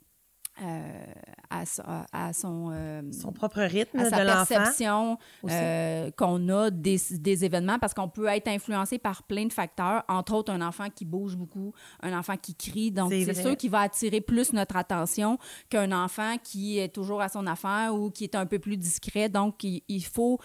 [0.61, 1.03] euh,
[1.49, 4.17] à, sa- à son, euh, Son propre rythme à sa
[4.47, 5.17] perception
[5.49, 10.03] euh, qu'on a des, des événements parce qu'on peut être influencé par plein de facteurs,
[10.07, 12.91] entre autres un enfant qui bouge beaucoup, un enfant qui crie.
[12.91, 15.37] Donc, C'est sûr qu'il va attirer plus notre attention
[15.69, 19.29] qu'un enfant qui est toujours à son affaire ou qui est un peu plus discret.
[19.29, 20.39] Donc, il, il faut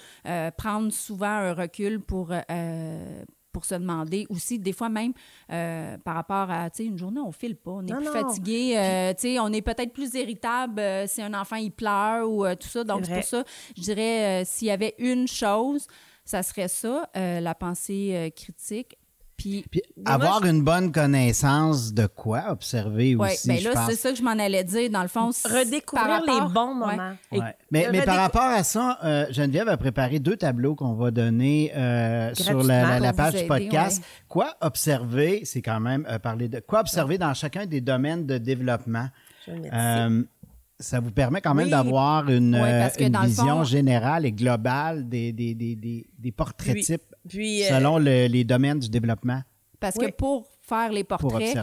[0.57, 2.33] prendre souvent un recul pour...
[3.55, 5.13] pour se demander aussi, des fois même
[5.51, 8.07] euh, par rapport à, tu sais, une journée, on file pas, on est Non, plus
[8.07, 8.13] non.
[8.13, 12.29] fatigué, euh, tu sais, on est peut-être plus irritable euh, si un enfant, il pleure
[12.29, 12.83] ou tout ça.
[12.85, 13.45] Donc, C'est pour ça,
[13.77, 15.87] je dirais, s'il y avait une chose,
[16.25, 18.99] ça serait ça, la pensée critique.
[19.37, 23.65] Puis, Puis moi, avoir je- une bonne connaissance de quoi observer Ouais, aussi, ben je
[23.69, 23.91] là, pense.
[23.91, 24.91] c'est ça que je m'en allais dire.
[24.91, 26.97] Dans le fond, c'est Redécouvrir rapport- les bons Ouais.
[26.97, 27.13] moments.
[27.33, 27.57] Et Ouais.
[27.71, 31.73] Mais, mais par rapport à ça, euh, Geneviève a préparé deux tableaux qu'on va donner
[31.75, 33.99] euh, sur la, la- la pour page du podcast.
[33.99, 34.05] ouais.
[34.29, 38.39] Quoi observer, c'est quand même euh, parler de quoi observer dans chacun des domaines de
[38.39, 39.09] développement.
[39.47, 39.53] Je
[40.81, 41.71] ça vous permet quand même Oui.
[41.71, 42.91] d'avoir une, Ouais,
[43.25, 47.69] vision fond- générale et globale des, des, des, des, des portraits Puis- types Puis, euh,
[47.69, 49.43] selon le- les domaines du développement
[49.81, 50.07] Parce Oui.
[50.07, 51.55] que pour faire les portraits,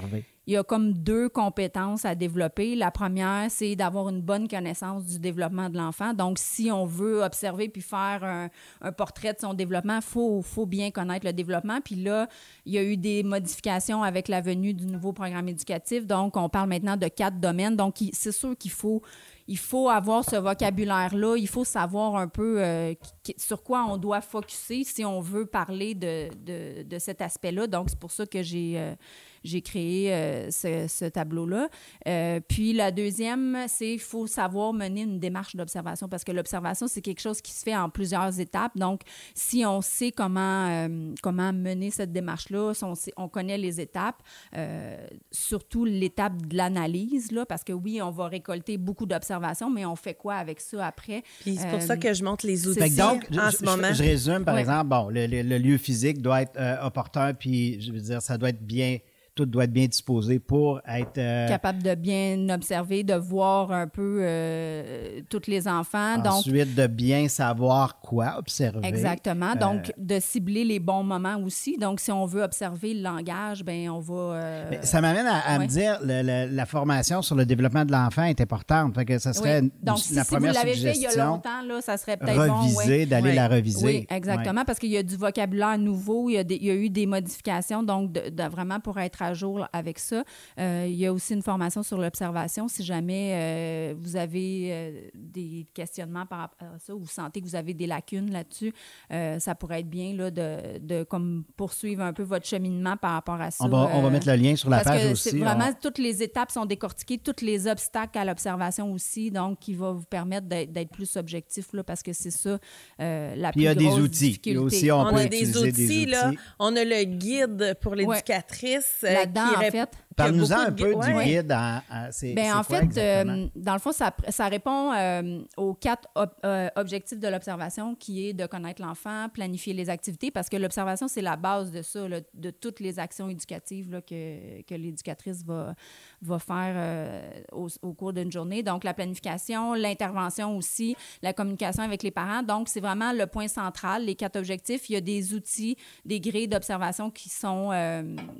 [0.47, 2.75] il y a comme deux compétences à développer.
[2.75, 6.13] La première, c'est d'avoir une bonne connaissance du développement de l'enfant.
[6.13, 8.49] Donc, si on veut observer puis faire un,
[8.81, 11.79] un portrait de son développement, il faut, faut bien connaître le développement.
[11.83, 12.27] Puis là,
[12.65, 16.05] il y a eu des modifications avec la venue du nouveau programme éducatif.
[16.05, 17.75] Donc, on parle maintenant de quatre domaines.
[17.75, 19.01] Donc, c'est sûr qu'il faut,
[19.51, 21.35] il faut avoir ce vocabulaire-là.
[21.37, 22.93] Il faut savoir un peu euh,
[23.37, 27.67] sur quoi on doit focuser si on veut parler de, de, de cet aspect-là.
[27.67, 28.79] Donc, c'est pour ça que j'ai...
[28.79, 28.95] euh,
[29.43, 31.69] j'ai créé euh, ce, ce tableau-là.
[32.07, 36.87] Euh, puis la deuxième, c'est qu'il faut savoir mener une démarche d'observation parce que l'observation,
[36.87, 38.77] c'est quelque chose qui se fait en plusieurs étapes.
[38.77, 39.01] Donc,
[39.33, 43.79] si on sait comment, euh, comment mener cette démarche-là, si on, sait- on connaît les
[43.81, 44.21] étapes,
[44.57, 44.97] euh,
[45.31, 49.95] surtout l'étape de l'analyse, là, parce que oui, on va récolter beaucoup d'observations, mais on
[49.95, 51.23] fait quoi avec ça après?
[51.41, 53.65] Puis c'est pour Euh, ça que je montre les outils donc, en je, ce je-
[53.65, 53.93] moment.
[53.93, 54.61] je résume, par Ouais.
[54.61, 58.21] exemple, bon, le, le- le lieu physique doit être euh, opportun, puis je veux dire,
[58.21, 58.97] ça doit être bien,
[59.33, 61.17] tout doit être bien disposé pour être.
[61.17, 66.17] euh, capable de bien observer, de voir un peu euh, tous les enfants.
[66.17, 68.79] Donc, ensuite, de bien savoir quoi observer.
[68.85, 69.51] Exactement.
[69.55, 71.77] Euh, Donc, de cibler les bons moments aussi.
[71.77, 74.13] Donc, si on veut observer le langage, ben on va.
[74.13, 75.63] euh, Mais ça m'amène à, à ouais.
[75.65, 78.93] me dire le- le- la formation sur le développement de l'enfant est importante.
[78.95, 79.71] Fait que ça serait oui.
[79.81, 82.17] Donc, si, la si vous première l'avez fait il y a longtemps, là, ça serait
[82.17, 82.73] peut-être bon.
[82.75, 83.05] ouais.
[83.05, 83.35] d'aller Ouais.
[83.35, 83.85] la reviser.
[83.85, 86.69] Oui, exactement, parce qu'il y a du vocabulaire nouveau, il y a, des- il y
[86.71, 90.23] a eu des modifications, donc de, de- vraiment pour être à jour avec ça.
[90.59, 92.67] Euh, il y a aussi une formation sur l'observation.
[92.67, 97.41] Si jamais euh, vous avez euh, des questionnements par rapport à ça ou vous sentez
[97.41, 98.73] que vous avez des lacunes là-dessus,
[99.11, 103.11] euh, ça pourrait être bien là, de, de comme poursuivre un peu votre cheminement par
[103.13, 103.63] rapport à ça.
[103.65, 105.29] On va, on va mettre le lien sur la parce page que aussi.
[105.29, 109.59] c'est vraiment On- toutes les étapes sont décortiquées, tous les obstacles à l'observation aussi, donc
[109.59, 112.57] qui va vous permettre d'être plus objectif là, parce que c'est ça
[112.99, 114.39] euh, la Puis il y plus a des outils.
[114.45, 114.59] Il y a difficulté.
[114.59, 116.29] aussi, on On peut a des outils, des là.
[116.29, 116.37] outils.
[116.59, 119.03] On a le guide pour l'éducatrice.
[119.13, 119.89] Là-dedans, en fait.
[120.15, 121.25] Parle-nous-en un peu gui- du ouais.
[121.25, 121.51] guide.
[121.51, 125.41] En, en- c'est, Ben, en quoi fait, euh, dans le fond, ça, ça répond euh,
[125.57, 130.31] aux quatre ob- euh, objectifs de l'observation, qui est de connaître l'enfant, planifier les activités,
[130.31, 134.01] parce que l'observation, c'est la base de ça, là, de toutes les actions éducatives là,
[134.01, 135.75] que, que l'éducatrice va,
[136.21, 137.21] va faire
[137.51, 138.63] au, au cours d'une journée.
[138.63, 142.43] Donc, la planification, l'intervention aussi, la communication avec les parents.
[142.43, 144.89] Donc, c'est vraiment le point central, les quatre objectifs.
[144.89, 147.69] Il y a des outils, des grilles d'observation qui sont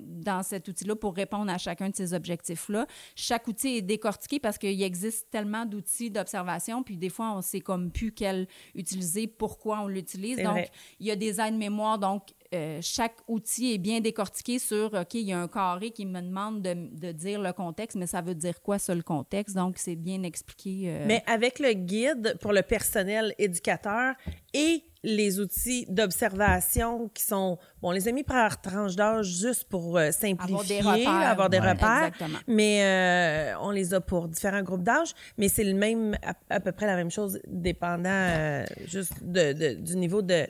[0.08, 2.88] dans cet outil-là pour répondre à chacun de ces objectifs-là.
[3.16, 7.62] Chaque outil est décortiqué parce qu'il existe tellement d'outils d'observation, puis des fois, on sait
[7.62, 10.38] comme plus quel utiliser, pourquoi on l'utilise.
[10.38, 10.72] Donc, vrai.
[11.00, 12.00] il y a des aides-mémoires.
[12.00, 16.06] Donc, euh, chaque outil est bien décortiqué sur, OK, il y a un carré qui
[16.06, 19.56] me demande de, de dire le contexte, mais ça veut dire quoi, ça, le contexte?
[19.56, 20.84] Donc, c'est bien expliqué.
[20.86, 24.16] euh, Mais avec le guide pour le personnel éducateur
[24.54, 29.66] et les outils d'observation qui sont, bon, on les a mis par tranche d'âge juste
[29.66, 31.30] pour euh, simplifier, Avoir des repères.
[31.30, 31.72] avoir des Ouais.
[31.72, 32.04] repères.
[32.06, 32.38] Exactement.
[32.48, 36.60] Mais euh, on les a pour différents groupes d'âge, mais c'est le même, à, à
[36.60, 40.46] peu près la même chose, dépendant euh, juste de, de- du niveau de,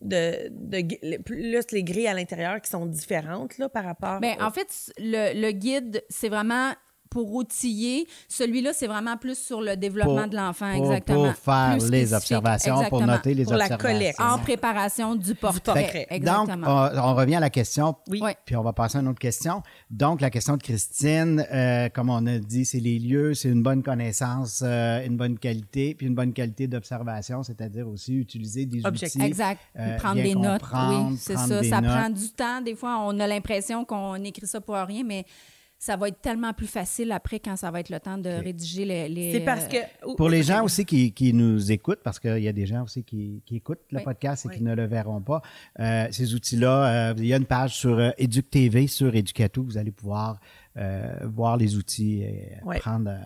[0.00, 4.20] de, de, plus les grilles à l'intérieur qui sont différentes là, par rapport.
[4.20, 6.70] Ben, au- en fait, le, le guide, c'est vraiment
[7.16, 8.06] pour outiller.
[8.28, 11.32] Celui-là, c'est vraiment plus sur le développement Pour- de l'enfant, exactement.
[11.32, 14.20] Pour faire Plus les observations, pour noter les Pour la collecte.
[14.20, 16.06] En préparation du portrait.
[16.10, 16.56] Exactement.
[16.56, 17.96] Donc, on, on revient à la question.
[18.08, 18.20] Oui.
[18.44, 19.62] Puis on va passer à une autre question.
[19.90, 23.62] Donc, la question de Christine, euh, comme on a dit, c'est les lieux, c'est une
[23.62, 28.84] bonne connaissance, euh, une bonne qualité, puis une bonne qualité d'observation, c'est-à-dire aussi utiliser des
[28.84, 29.22] Objectif.
[29.22, 29.26] outils.
[29.26, 29.60] Exact.
[29.78, 30.60] euh, prendre des notes.
[30.74, 31.62] Oui, c'est ça.
[31.64, 31.90] Ça notes.
[31.90, 32.60] prend du temps.
[32.60, 35.24] Des fois, on a l'impression qu'on écrit ça pour rien, mais
[35.86, 38.84] ça va être tellement plus facile après quand ça va être le temps de rédiger
[38.84, 39.08] les.
[39.08, 39.76] les, c'est parce que.
[39.76, 42.82] euh, Pour les gens aussi qui, qui nous écoutent, parce qu'il y a des gens
[42.82, 44.04] aussi qui, qui écoutent le Oui.
[44.04, 45.42] podcast et qui ne le verront pas,
[45.78, 49.62] euh, ces outils-là, euh, il y a une page sur euh, Éduc TV, sur Educato,
[49.62, 50.40] vous allez pouvoir
[50.76, 52.78] euh, voir les outils et Ouais.
[52.80, 53.18] prendre euh,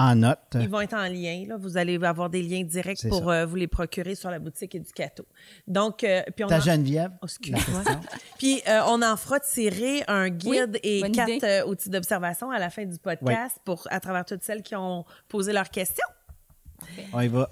[0.00, 0.38] en note.
[0.54, 1.44] Ils vont être en lien.
[1.48, 1.56] Là.
[1.58, 5.26] Vous allez avoir des liens directs pour euh, vous les procurer sur la boutique Educato.
[5.66, 7.82] Donc, euh, puis on Ta en- Geneviève, Oh, excuse-moi.
[8.38, 11.46] Puis euh, on en fera tirer un guide Oui, et quatre idée.
[11.46, 15.04] euh, outils d'observation à la fin du podcast pour à travers toutes celles qui ont
[15.28, 16.06] posé leurs questions.
[17.12, 17.50] On y va.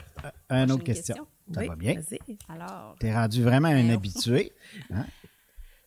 [0.53, 1.15] Euh, Une autre question.
[1.17, 1.27] question.
[1.53, 1.95] Ça Oui, va bien?
[1.95, 2.39] vas-y.
[2.49, 4.53] Alors, Tu es rendu vraiment un habitué.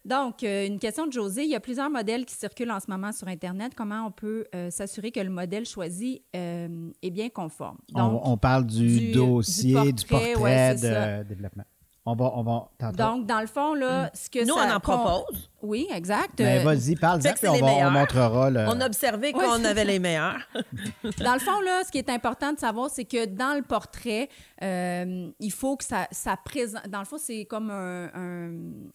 [0.06, 1.44] Donc, euh, une question de José.
[1.44, 3.74] Il y a plusieurs modèles qui circulent en ce moment sur Internet.
[3.76, 7.78] Comment on peut euh, s'assurer que le modèle choisi euh, est bien conforme?
[7.92, 11.24] Donc, on, on parle du, du- dossier, du du portrait, ouais, de ça.
[11.24, 11.64] développement.
[12.06, 14.80] On va, on va donc, dans le fond, là, ce que Nous, ça on en
[14.80, 15.50] propose.
[15.62, 16.38] Oui, exact.
[16.38, 18.60] Ben, Euh, vas-y, que puis on, va- on montrera le.
[18.68, 20.40] On a observé Ouais, qu'on avait les meilleurs.
[21.24, 24.30] Dans le fond, là, ce qui est important de savoir, c'est que dans le portrait,
[24.64, 26.88] euh, il faut que ça, ça présente.
[26.88, 28.52] Dans le fond, c'est comme un, un-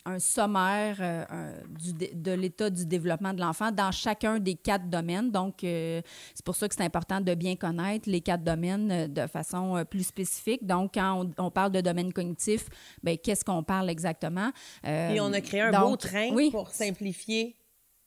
[0.06, 5.30] un sommaire euh, du de l'état du développement de l'enfant dans chacun des quatre domaines.
[5.30, 6.00] Donc, euh,
[6.34, 9.84] c'est pour ça que c'est important de bien connaître les quatre domaines de façon euh,
[9.84, 10.66] plus spécifique.
[10.66, 12.66] Donc, quand on, on parle de domaine cognitif,
[13.02, 14.50] ben, qu'est-ce qu'on parle exactement?
[14.86, 17.56] Euh, Puis on a créé un donc, beau train oui, pour simplifier.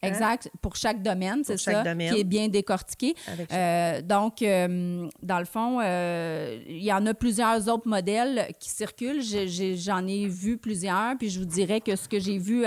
[0.02, 2.14] hein, Exact, pour chaque domaine, c'est ça, domaine.
[2.14, 3.14] qui est bien décortiqué.
[3.52, 8.70] Euh, donc, euh, dans le fond, euh, il y en a plusieurs autres modèles qui
[8.70, 9.22] circulent.
[9.22, 12.64] J'en ai, vu plusieurs, puis je vous dirais que ce que j'ai vu,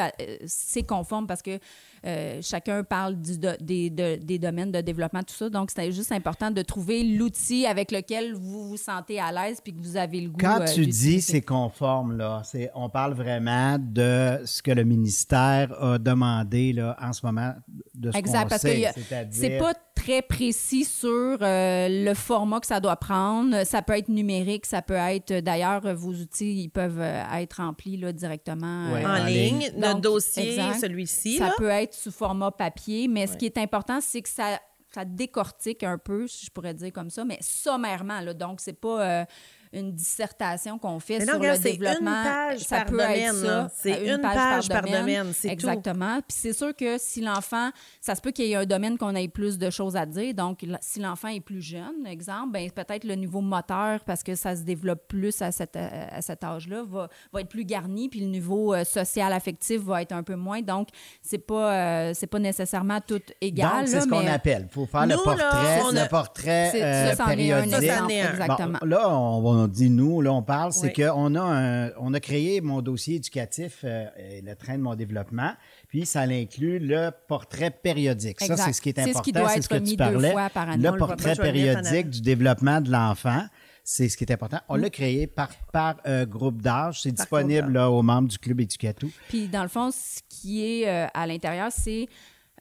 [0.46, 1.58] c'est conforme parce que
[2.06, 5.50] euh, chacun parle du do- des, de- des domaines de développement, tout ça.
[5.50, 9.74] Donc, c'était juste important de trouver l'outil avec lequel vous vous sentez à l'aise puis
[9.74, 10.38] que vous avez le goût.
[10.40, 14.84] Quand euh, tu dis c'est conforme, là, c'est, on parle vraiment de ce que le
[14.84, 17.52] ministère a demandé là, en ce moment,
[17.94, 22.14] de ce Exact, qu'on parce sait, que c'est-à-dire- c'est pas très précis sur euh, le
[22.14, 23.64] format que ça doit prendre.
[23.66, 25.40] Ça peut être numérique, ça peut être.
[25.40, 28.94] D'ailleurs, vos outils, ils peuvent euh, être remplis là, directement.
[28.94, 29.58] euh, en, en ligne.
[29.58, 29.72] ligne.
[29.76, 31.36] Notre dossier, celui-ci.
[31.38, 31.54] Ça là.
[31.58, 34.58] peut être sous format papier, mais ce qui est important, c'est que ça,
[34.92, 38.20] ça décortique un peu, si je pourrais dire comme ça, mais sommairement.
[38.20, 39.24] Là, donc, c'est pas euh,
[39.72, 42.24] une dissertation qu'on fait Mais non, sur regarde, le c'est une développement.
[42.24, 43.68] page ça par peut domaine, être là.
[43.68, 43.74] ça.
[43.76, 45.52] C'est euh, une page par domaine, c'est tout.
[45.52, 46.16] Exactement.
[46.26, 49.14] Puis c'est sûr que si l'enfant, ça se peut qu'il y ait un domaine qu'on
[49.14, 50.34] ait plus de choses à dire.
[50.34, 54.56] Donc, si l'enfant est plus jeune, exemple, ben peut-être le niveau moteur, parce que ça
[54.56, 58.26] se développe plus à, cet- à cet âge-là, va, va être plus garni, puis le
[58.26, 60.62] niveau euh, social affectif va être un peu moins.
[60.62, 60.88] Donc,
[61.22, 63.70] c'est pas euh, c'est pas nécessairement tout égal.
[63.80, 64.66] Donc, c'est là, ce qu'on mais- appelle.
[64.68, 67.30] Il faut faire le Nous, là, portrait, on a- le portrait C'est- euh, ça, c'en
[67.30, 67.70] est un périodique.
[67.74, 68.30] Ça, exemple, est un.
[68.30, 68.78] exactement.
[68.80, 71.04] Bon, là, on, on dit nous, là, on parle, c'est Oui.
[71.06, 74.94] qu'on a, un- on a créé mon dossier éducatif, euh, et le train de mon
[74.94, 75.52] développement,
[75.88, 78.40] puis ça inclut le portrait périodique.
[78.40, 79.96] Ça, c'est ce qui est C'est ce important, qui doit être ce que mis tu
[79.96, 80.32] deux parlais.
[80.32, 80.76] fois par.
[80.76, 83.42] Le portrait le périodique du développement de l'enfant,
[83.84, 84.58] c'est ce qui est important.
[84.68, 84.80] On Mm.
[84.82, 87.02] l'a créé par, par euh, groupe d'âge.
[87.02, 89.10] C'est disponible là, aux membres du Club Éducatou.
[89.28, 92.06] Puis, dans le fond, ce qui est euh, à l'intérieur, c'est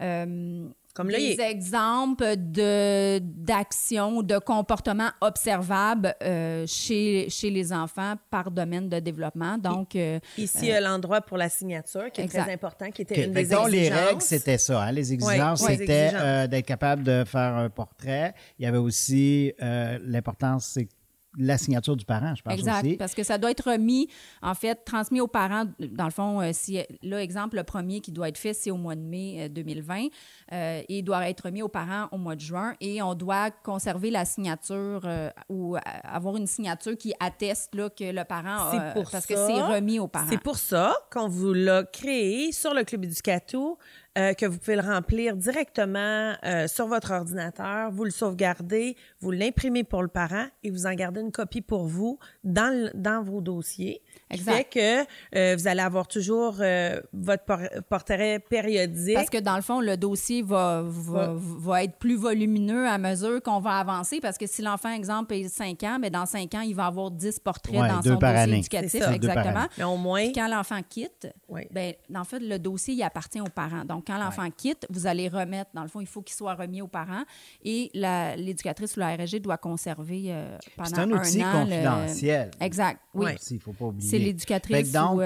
[0.01, 0.67] euh,
[0.99, 8.15] Comme là, des il exemples de, d'actions, de comportements observables euh, chez, chez les enfants
[8.29, 9.57] par domaine de développement.
[9.57, 12.43] Donc, euh, Ici, euh, l'endroit pour la signature, qui est Exact.
[12.43, 13.25] très important, qui était OK.
[13.27, 14.07] une des donc, les exigences.
[14.07, 14.81] règles, c'était ça.
[14.83, 14.91] hein.
[14.91, 16.21] Les exigences, Ouais, c'était exigences.
[16.25, 18.33] euh, d'être capable de faire un portrait.
[18.57, 20.89] Il y avait aussi euh, l'importance, c'est
[21.37, 22.97] la signature du parent, je pense Exact, aussi.
[22.97, 24.07] parce que ça doit être remis,
[24.41, 25.65] en fait, transmis aux parents.
[25.79, 28.77] Dans le fond, euh, si, là, exemple, le premier qui doit être fait, c'est au
[28.77, 30.07] mois de mai euh, 2020.
[30.51, 32.73] euh, et il doit être remis aux parents au mois de juin.
[32.81, 37.89] Et on doit conserver la signature euh, ou euh, avoir une signature qui atteste là,
[37.89, 40.27] que le parent C'est a- pour Parce ça- que c'est remis aux parents.
[40.29, 43.77] C'est pour ça qu'on vous l'a créé sur le Club Éducato.
[44.19, 49.31] Euh, que vous pouvez le remplir directement euh, sur votre ordinateur, vous le sauvegardez, vous
[49.31, 53.23] l'imprimez pour le parent et vous en gardez une copie pour vous dans, le- dans
[53.23, 54.01] vos dossiers.
[54.31, 54.53] Qui Exact.
[54.73, 59.15] fait que euh, vous allez avoir toujours euh, votre por- portrait périodique.
[59.15, 63.41] Parce que dans le fond, le dossier va, va, va être plus volumineux à mesure
[63.41, 64.19] qu'on va avancer.
[64.21, 67.09] Parce que si l'enfant, exemple, est 5 ans, mais dans 5 ans, il va avoir
[67.09, 68.57] 10 portraits Ouais, dans deux son par dossier année.
[68.59, 68.91] éducatif.
[68.91, 68.97] Ça.
[68.99, 69.59] Deux par Exactement.
[69.61, 69.69] année.
[69.79, 71.27] Mais au moins, Puis quand l'enfant quitte,
[71.71, 73.85] ben, en fait, le dossier, il appartient aux parents.
[73.85, 76.81] Donc, quand l'enfant quitte, vous allez remettre, dans le fond, il faut qu'il soit remis
[76.81, 77.23] aux parents
[77.63, 82.51] et l'éducatrice ou la RSG doit conserver euh, pendant C'est un outil le- confidentiel.
[82.59, 83.25] Exact, oui.
[83.25, 83.35] Ouais.
[83.51, 84.09] Il ne faut pas oublier.
[84.09, 85.25] C'est l'éducatrice donc, ou, euh,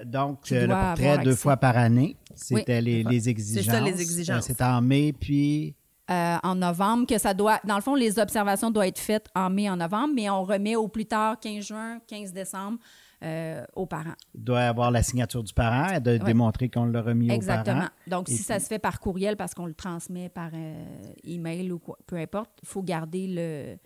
[0.00, 3.64] euh, donc euh, le portrait avoir deux fois par année, c'était les, les exigences.
[3.64, 4.44] C'est ça, les exigences.
[4.44, 5.74] C'était en mai, puis
[6.10, 7.60] euh, en novembre, que ça doit.
[7.64, 10.76] Dans le fond, les observations doivent être faites en mai, en novembre, mais on remet
[10.76, 12.78] au plus tard 15 juin, 15 décembre
[13.22, 14.14] euh, aux parents.
[14.34, 16.18] il doit avoir la signature du parent, de Ouais.
[16.20, 17.78] démontrer qu'on l'a remis aux Exactement.
[17.80, 17.88] parents.
[18.06, 20.84] Donc, Et si ça se fait par courriel parce qu'on le transmet par euh,
[21.24, 23.76] email ou quoi, peu importe, il faut garder le,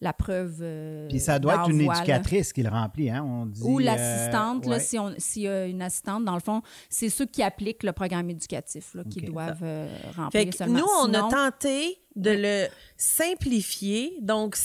[0.00, 0.58] la preuve.
[0.60, 1.94] euh, Puis ça doit être une là.
[1.96, 3.22] éducatrice qui le remplit, hein?
[3.24, 4.80] On dit, Ou euh, l'assistante, là, ouais.
[4.80, 6.60] si on- s'il y a une assistante, dans le fond,
[6.90, 10.78] c'est ceux qui appliquent le programme éducatif là, qui doivent euh, Fait remplir que seulement.
[10.80, 14.14] nous, on Sinon- a tenté de le simplifier.
[14.20, 14.56] Donc,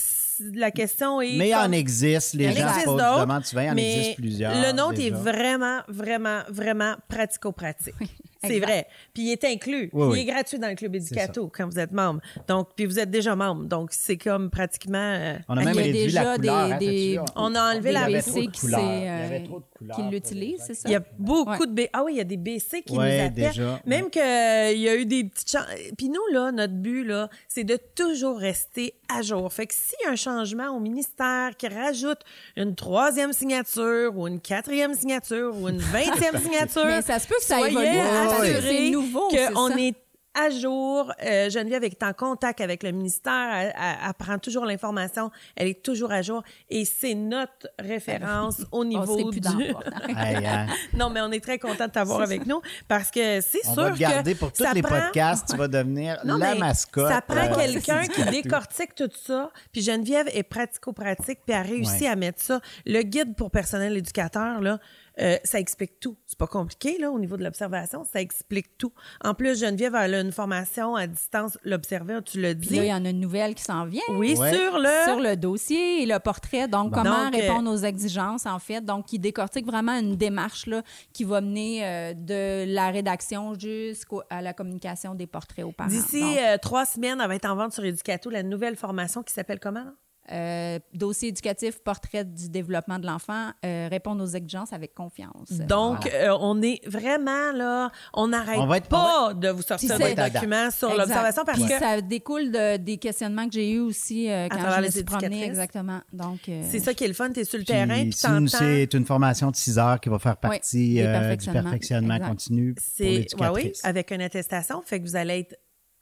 [0.54, 1.36] la question est.
[1.36, 3.70] Mais il en existe, les Il en gens existe se posent d'autres, demandent souvent, il
[3.70, 4.54] en mais existe plusieurs.
[4.54, 5.08] Le nôtre déjà.
[5.08, 7.94] est vraiment, vraiment, vraiment pratico-pratique.
[8.42, 8.86] C'est vrai.
[9.12, 9.90] Puis il est inclus.
[9.92, 10.20] Oui, il oui.
[10.20, 12.22] est gratuit dans le club Éducato quand vous êtes membre.
[12.48, 13.64] Donc, puis vous êtes déjà membre.
[13.64, 14.96] Donc, c'est comme pratiquement.
[14.98, 16.66] euh, On a Il même y a réduit déjà la couleur.
[16.68, 17.20] des- hein, des-?
[17.36, 20.88] On a enlevé la- Il BC qui, Il euh, gens c'est ça?
[20.88, 21.66] Il y a beaucoup Ouais.
[21.66, 21.80] de B.
[21.92, 23.48] Ah oui, il y a des BC qui Ouais, nous appellent.
[23.50, 23.80] déjà.
[23.84, 25.66] Même qu'il y a eu des petites chan-
[25.98, 29.52] Puis nous, là, notre but, là, c'est de toujours rester à jour.
[29.52, 32.20] Fait que s'il y a un changement au ministère qui rajoute
[32.56, 37.34] une troisième signature ou une quatrième signature ou une vingtième signature, Mais ça se peut
[37.38, 37.86] que ça soyez évolue.
[37.86, 39.28] que assurés C'est nouveau.
[39.28, 39.74] qu'on ça.
[39.80, 39.94] est
[40.34, 41.12] à jour.
[41.24, 43.50] Euh, Geneviève est en contact avec le ministère.
[43.52, 45.30] Elle, elle- elle prend toujours l'information.
[45.56, 46.42] Elle est toujours à jour.
[46.68, 49.48] Et c'est notre référence au On niveau plus du...
[50.94, 53.82] non, mais on est très content de t'avoir avec nous parce que c'est On sûr
[53.84, 55.48] va te garder que pour tous ça les prend- podcasts.
[55.50, 57.08] Tu vas devenir Non, la mascotte.
[57.10, 59.50] Ça prend euh, quelqu'un qui décortique tout ça.
[59.72, 62.08] Puis Geneviève est pratico-pratique, puis a réussi Ouais.
[62.08, 62.60] à mettre ça.
[62.86, 64.78] Le guide pour personnel éducateur, là,
[65.20, 66.16] euh, ça explique tout.
[66.26, 68.04] C'est pas compliqué, là, au niveau de l'observation.
[68.04, 68.92] Ça explique tout.
[69.24, 72.76] En plus, Geneviève, elle a une formation à distance, l'observer, tu le Puis dis.
[72.76, 74.02] là, il y en a une nouvelle qui s'en vient.
[74.10, 74.52] Oui, Ouais.
[74.52, 75.04] sur le...
[75.04, 76.68] Sur le dossier et le portrait.
[76.68, 78.80] Donc, comment Donc, euh, répondre aux exigences, en fait.
[78.84, 84.40] Donc, qui décortique vraiment une démarche là, qui va mener euh, de la rédaction jusqu'à
[84.40, 85.88] la communication des portraits aux parents.
[85.90, 89.22] D'ici Donc, euh, trois semaines, elle va être en vente sur Educato, la nouvelle formation
[89.22, 89.84] qui s'appelle comment?
[89.84, 89.92] là?
[90.32, 95.50] Euh, dossier éducatif, portrait du développement de l'enfant, euh, répondre aux exigences avec confiance.
[95.68, 99.98] Donc, euh, on est vraiment là, on n'arrête On va être- pas de vous sortir
[99.98, 103.80] des documents sur l'observation parce Puis que ça découle de- des questionnements que j'ai eus
[103.80, 105.44] aussi euh, quand travers je me les suis promenée.
[105.44, 106.00] Exactement.
[106.12, 108.12] Donc, euh, c'est ça qui est le fun, tu es sur le Puis terrain, puis
[108.12, 108.58] c'est une- t'entends.
[108.58, 112.28] C'est une formation de 6 heures qui va faire partie euh, du perfectionnement Exact.
[112.28, 113.16] continu pour C'est ouais, oui,
[113.62, 113.84] l'éducatrice.
[113.84, 115.56] avec une attestation, fait que vous allez être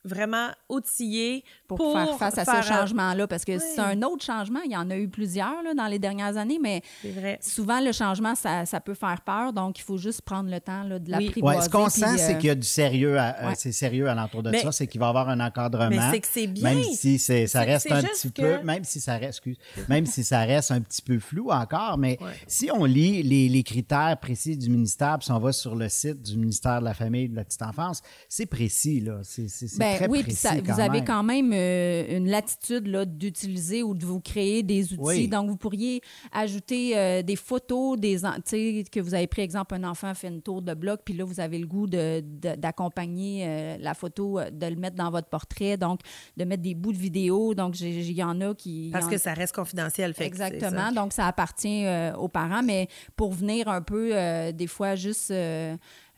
[0.09, 3.27] vraiment outillé pour, faire face à faire, ce changement-là.
[3.27, 3.59] Parce que Oui.
[3.75, 4.61] c'est un autre changement.
[4.64, 7.38] Il y en a eu plusieurs là, dans les dernières années, mais vrai.
[7.42, 9.53] souvent, le changement, ça, ça peut faire peur.
[9.53, 11.33] Donc, il faut juste prendre le temps là, de Oui.
[11.42, 13.55] Ouais, ce qu'on sent, c'est euh, qu'il y a du sérieux, à, euh, ouais.
[13.57, 15.88] c'est sérieux à l'entour de Mais- ça, c'est qu'il va y avoir un encadrement.
[15.90, 16.75] Mais c'est que c'est bien.
[16.75, 19.57] Même si ça reste un petit que- peu, même si ça reste, excuse,
[19.88, 22.33] même si ça reste un petit peu flou encore, mais Ouais.
[22.47, 25.88] si on lit les, les critères précis du ministère, puis si on va sur le
[25.88, 29.18] site du ministère de la Famille et de la Petite Enfance, c'est précis, là.
[29.23, 29.47] C'est
[29.79, 30.39] Ben très oui, puis précis.
[30.41, 34.63] ça- quand vous avez quand même euh, une latitude là, d'utiliser ou de vous créer
[34.63, 34.99] des outils.
[35.01, 35.29] Oui.
[35.29, 36.01] Donc, vous pourriez
[36.33, 40.15] ajouter euh, des photos, des, en- tu sais, que vous avez pris, exemple, un enfant
[40.15, 43.77] fait une tour de bloc, puis là, vous avez le goût de- de- d'accompagner euh,
[43.81, 46.01] la photo, de le mettre dans votre portrait, donc
[46.37, 47.55] de mettre des bouts de vidéo.
[47.55, 48.91] Donc, il y en a qui...
[48.93, 50.15] Parce en- que ça reste confidentiel.
[50.15, 50.89] Fait Exactement.
[50.89, 50.93] ça.
[50.93, 55.31] Donc, ça appartient euh, aux parents, mais pour venir un peu, euh, des fois, juste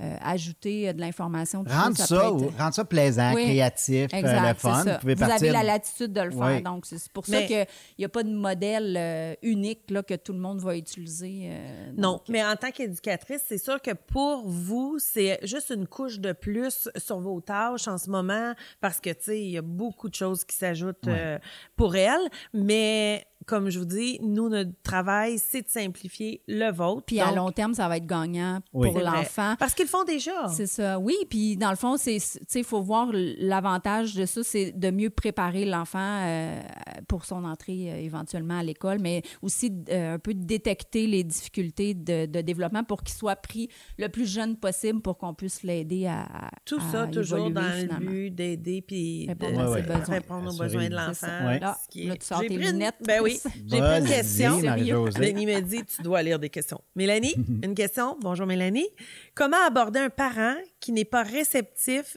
[0.01, 1.65] euh, ajouter euh, de l'information.
[1.69, 4.85] Rendre ça, ça, être- rendre ça plaisant, Oui, créatif, euh, Exact, le fun.
[4.85, 5.35] Vous pouvez Vous partir.
[5.37, 6.41] avez la latitude de le faire.
[6.41, 6.63] Oui.
[6.63, 7.67] Donc, c'est pour Mais- ça qu'il
[7.99, 11.49] n'y a pas de modèle euh, unique là, que tout le monde va utiliser.
[11.51, 15.87] euh, Non, donc, mais en tant qu'éducatrice, c'est sûr que pour vous, c'est juste une
[15.87, 19.59] couche de plus sur vos tâches en ce moment parce que, tu sais, il y
[19.59, 21.39] a beaucoup de choses qui s'ajoutent euh,
[21.77, 22.21] pour elle.
[22.55, 27.03] Mais comme je vous dis, nous, notre travail, c'est de simplifier le vôtre.
[27.05, 28.91] Puis à long terme, ça va être gagnant Oui.
[28.93, 29.57] pour l'enfant.
[29.59, 30.47] Parce qu'ils le font déjà.
[30.49, 31.17] C'est ça, oui.
[31.29, 34.91] Puis dans le fond, c'est, tu sais, il faut voir l'avantage de ça, c'est de
[34.91, 36.61] mieux préparer l'enfant euh,
[37.09, 41.25] pour son entrée euh, éventuellement à l'école, mais aussi euh, un peu de détecter les
[41.25, 45.63] difficultés de, de développement pour qu'il soit pris le plus jeune possible pour qu'on puisse
[45.65, 47.99] l'aider à, Tout à ça, toujours évoluer, dans finalement.
[48.01, 49.71] le but d'aider puis de Répondre
[50.09, 51.27] répondre aux besoins de l'enfant.
[51.47, 51.59] Ouais.
[51.59, 52.95] Là, Ce qui est- là, tu sors J'ai tes pris une- lunettes.
[53.05, 54.61] Ben oui, j'ai pris une question.
[54.61, 56.81] Mélanie me dit, tu dois lire des questions.
[56.95, 58.17] Mélanie, une question.
[58.21, 58.89] Bonjour Mélanie.
[59.35, 62.17] Comment aborder un parent qui n'est pas réceptif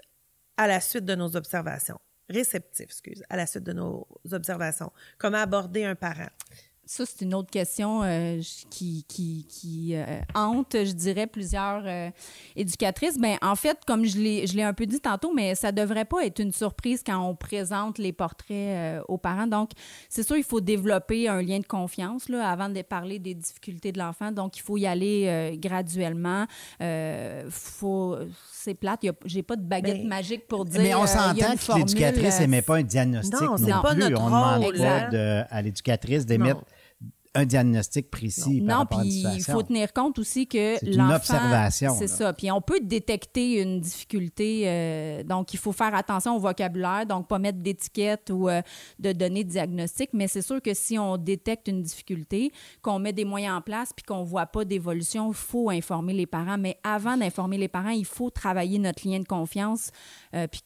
[0.57, 1.99] à la suite de nos observations?
[2.29, 4.91] Réceptif, excuse, à la suite de nos observations.
[5.17, 6.29] Comment aborder un parent?
[6.85, 10.03] Ça, c'est une autre question euh, qui, qui, qui euh,
[10.35, 12.09] hante, je dirais, plusieurs euh,
[12.57, 13.17] éducatrices.
[13.17, 16.03] Ben, en fait, comme je l'ai, je l'ai un peu dit tantôt, mais ça devrait
[16.03, 19.47] pas être une surprise quand on présente les portraits euh, aux parents.
[19.47, 19.71] Donc,
[20.09, 23.93] c'est sûr, il faut développer un lien de confiance là, avant de parler des difficultés
[23.93, 24.33] de l'enfant.
[24.33, 26.45] Donc, il faut y aller euh, graduellement.
[26.81, 28.17] Euh, faut,
[28.51, 30.81] c'est plate, j'ai pas de baguette Ben, magique pour dire.
[30.81, 33.99] Mais on s'entend que l'éducatrice n'émet pas un diagnostic Non, non, c'est pas plus.
[34.01, 35.09] notre on ne demande rôle, pas hein.
[35.09, 36.61] de- à l'éducatrice d'émettre
[37.35, 40.83] un diagnostic précis par Non, rapport à une puis il faut tenir compte aussi que
[40.85, 41.15] une l'enfant...
[41.15, 42.31] observation, C'est ça.
[42.33, 44.63] Puis on peut détecter une difficulté.
[44.67, 48.61] euh, donc, il faut faire attention au vocabulaire, donc pas mettre d'étiquette ou euh,
[48.99, 50.11] de données de diagnostic.
[50.13, 53.91] Mais c'est sûr que si on détecte une difficulté, qu'on met des moyens en place
[53.95, 56.57] puis qu'on voit pas d'évolution, il faut informer les parents.
[56.57, 59.89] Mais avant d'informer les parents, il faut travailler notre lien de confiance.
[60.35, 60.61] euh, puis,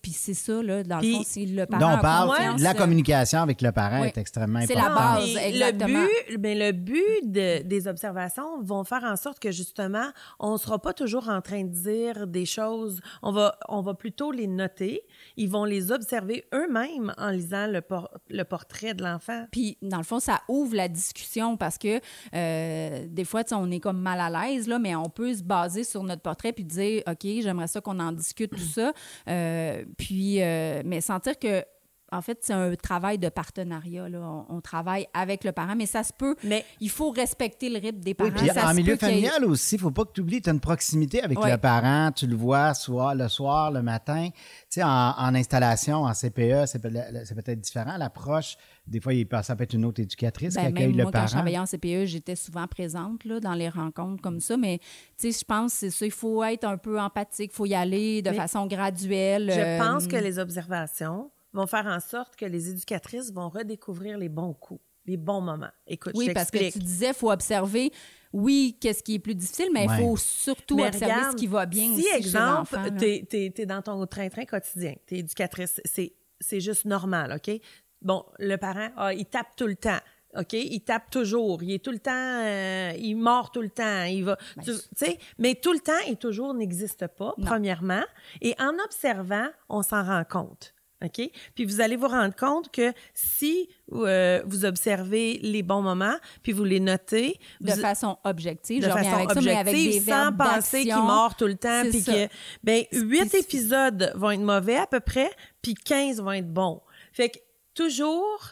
[0.00, 2.74] puis c'est ça, là, dans le fond, si le parent Donc, on parle la euh,
[2.74, 4.08] communication avec le parent oui.
[4.08, 5.34] est extrêmement C'est la importante.
[5.34, 5.36] base.
[5.44, 6.00] Exactement.
[6.02, 10.06] Le but, ben, le but de- des observations vont faire en sorte que justement,
[10.38, 13.00] on ne sera pas toujours en train de dire des choses.
[13.22, 15.02] On va, on va plutôt les noter.
[15.36, 19.46] Ils vont les observer eux-mêmes en lisant le, por- le portrait de l'enfant.
[19.50, 22.00] Puis, dans le fond, ça ouvre la discussion parce que
[22.34, 25.84] euh, des fois, on est comme mal à l'aise, là, mais on peut se baser
[25.84, 28.92] sur notre portrait puis dire, OK, j'aimerais ça qu'on en discute, tout ça.
[29.28, 31.64] Euh, puis, euh, mais sentir que,
[32.12, 34.08] en fait, c'est un travail de partenariat.
[34.08, 34.18] Là.
[34.20, 36.34] On, on travaille avec le parent, mais ça se peut.
[36.44, 38.30] Mais Il faut respecter le rythme des parents.
[38.30, 40.52] Oui, puis Ça en milieu familial aussi, il faut pas que tu oublies, tu as
[40.52, 41.50] une proximité avec Ouais.
[41.52, 44.28] le parent, tu le vois soit le soir, le matin.
[44.32, 44.36] Tu
[44.70, 46.90] sais, en, en installation, en CPE, c'est peut-
[47.24, 47.96] c'est peut-être différent.
[47.96, 48.56] L'approche,
[48.86, 51.12] des fois, il ça peut être une autre éducatrice Ben, qui accueille même le moi,
[51.12, 54.56] quand je travaillais en CPE, j'étais souvent présente là, dans les rencontres comme ça.
[54.56, 54.78] Mais
[55.18, 56.06] tu sais, je pense que c'est ça.
[56.06, 57.52] Il faut être un peu empathique.
[57.52, 59.50] Il faut y aller de Mais façon graduelle.
[59.54, 64.18] je euh, pense que les observations vont faire en sorte que les éducatrices vont redécouvrir
[64.18, 65.70] les bons coups, les bons moments.
[65.86, 67.90] Écoute, Oui, je parce que tu disais, il faut observer,
[68.32, 69.98] oui, qu'est-ce qui est plus difficile, mais il Ouais.
[69.98, 73.82] faut surtout Mais observer regarde, ce qui va bien si, aussi exemple, t'es, t'es dans
[73.82, 77.60] ton train-train quotidien, t'es éducatrice, c'est, c'est juste normal, OK?
[78.02, 79.98] Bon, le parent, ah, il tape tout le temps.
[80.36, 80.52] OK?
[80.52, 81.60] Il tape toujours.
[81.64, 84.04] Il est tout le temps, euh, il mord tout le temps.
[84.04, 87.44] Il va, Ben, tu tu sais, mais tout le temps et toujours n'existe pas, Non.
[87.44, 88.04] premièrement.
[88.40, 90.72] Et en observant, on s'en rend compte.
[91.04, 91.30] OK?
[91.54, 96.52] Puis vous allez vous rendre compte que si euh, vous observez les bons moments, puis
[96.52, 98.82] vous les notez, de vous- façon objective.
[98.82, 101.56] de je façon avec ça, mais avec objective, des sans penser qu'il mord tout le
[101.56, 102.12] temps, puis ça.
[102.12, 102.28] que
[102.62, 103.54] ben huit Spécifique.
[103.54, 105.30] épisodes vont être mauvais à peu près,
[105.62, 106.82] puis 15 vont être bons.
[107.12, 107.38] Fait que
[107.74, 108.50] toujours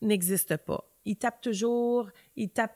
[0.00, 0.84] n'existe pas.
[1.04, 2.74] Il tape toujours, il tape.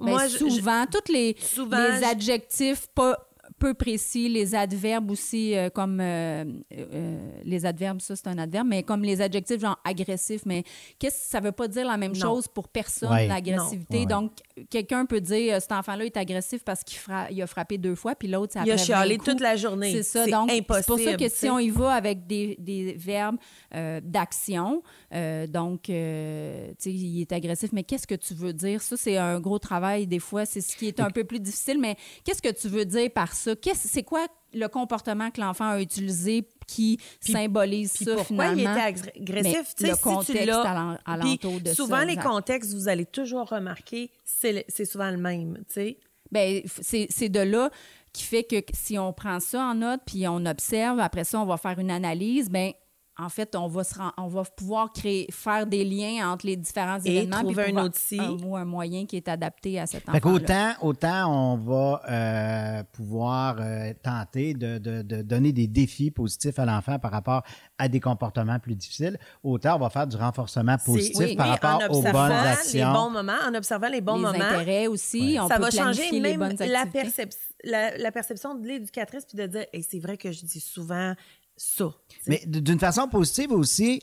[0.00, 3.18] Ben, Moi, je- je- souvent, tous les, souvent, les je- adjectifs pas
[3.60, 8.66] peu précis, les adverbes aussi, euh, comme euh, euh, les adverbes, ça c'est un adverbe,
[8.68, 10.64] mais comme les adjectifs genre agressif, mais
[10.98, 12.20] qu'est-ce ça veut pas dire la même Non.
[12.20, 13.28] chose pour personne, Ouais.
[13.28, 13.98] l'agressivité?
[14.00, 14.06] Ouais.
[14.06, 14.32] Donc,
[14.70, 18.14] quelqu'un peut dire cet enfant-là est agressif parce qu'il fra- il a frappé deux fois,
[18.14, 19.30] puis l'autre, c'est il a chialé 20 coups.
[19.30, 19.92] toute la journée.
[19.92, 20.26] C'est ça.
[20.26, 20.86] Donc, c'est impossible.
[20.86, 23.36] pour ça que si on y va avec des, des verbes
[23.74, 24.82] euh, d'action,
[25.14, 28.80] euh, donc, euh, tu sais, il est agressif, mais qu'est-ce que tu veux dire?
[28.80, 30.06] Ça, c'est un gros travail.
[30.06, 32.84] Des fois, c'est ce qui est un peu plus difficile, mais qu'est-ce que tu veux
[32.84, 33.49] dire par ça?
[33.74, 38.74] C'est quoi le comportement que l'enfant a utilisé qui symbolise Puis ça, pourquoi finalement?
[38.86, 39.74] il était agr- agressif?
[39.80, 43.06] Mais sais, le si contexte tu Puis alentour de ça, souvent, les contextes, vous allez
[43.06, 45.58] toujours remarquer, c'est souvent le même.
[45.68, 45.98] Tu sais.
[46.32, 47.70] Ben, c'est de là
[48.12, 51.46] qui fait que si on prend ça en note puis on observe, après ça, on
[51.46, 52.72] va faire une analyse, ben
[53.20, 56.98] en fait, on va, se on va pouvoir créer, faire des liens entre les différents
[57.04, 57.36] Et événements.
[57.38, 58.20] puis trouver un pouvoir- outil.
[58.20, 60.18] Un, ou un moyen qui est adapté à cet enfant.
[60.20, 66.58] qu'autant, autant on va euh, pouvoir euh, tenter de, de- de donner des défis positifs
[66.58, 67.42] à l'enfant par rapport
[67.78, 71.80] à des comportements plus difficiles, autant on va faire du renforcement positif oui, par rapport
[71.90, 72.92] aux bonnes les actions.
[72.92, 76.10] bons moments, en observant les bons les moments, intérêts aussi, on ça peut va changer
[76.10, 79.98] les même bonnes la, percep- la, la perception de l'éducatrice puis de dire Hey, c'est
[79.98, 81.14] vrai que je dis souvent
[81.60, 81.94] ça.
[82.26, 84.00] Mais d'une façon positive aussi,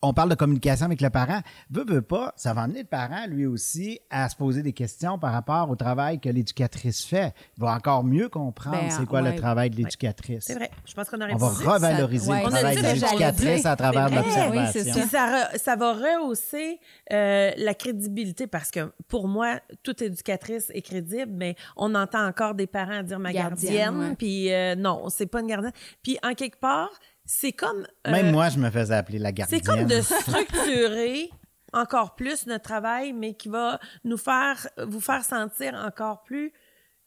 [0.00, 1.40] on parle de communication avec le parent.
[1.70, 5.18] Veut, veut pas, ça va amener le parent, lui aussi, à se poser des questions
[5.18, 7.32] par rapport au travail que l'éducatrice fait.
[7.56, 9.32] Il va encore mieux comprendre Ben, c'est quoi ouais.
[9.32, 10.44] le travail de l'éducatrice.
[10.46, 10.70] C'est vrai.
[10.84, 12.50] Je pense qu'on a On va revaloriser Ça- le ouais.
[12.50, 14.16] travail de l'éducatrice à travers vrai.
[14.22, 14.92] l'observation.
[14.94, 16.80] Oui, ça, re- ça va rehausser
[17.12, 22.54] euh, la crédibilité parce que pour moi, toute éducatrice est crédible, mais on entend encore
[22.54, 24.14] des parents dire ma Gardienne, gardienne, ouais.
[24.16, 25.72] puis euh, non, c'est pas une gardienne.
[26.02, 26.90] Puis en quelque part,
[27.30, 29.60] c'est comme euh, Même moi, je me faisais appeler la gardienne.
[29.62, 31.30] c'est comme de structurer
[31.74, 36.52] encore plus notre travail, mais qui va nous faire vous faire sentir encore plus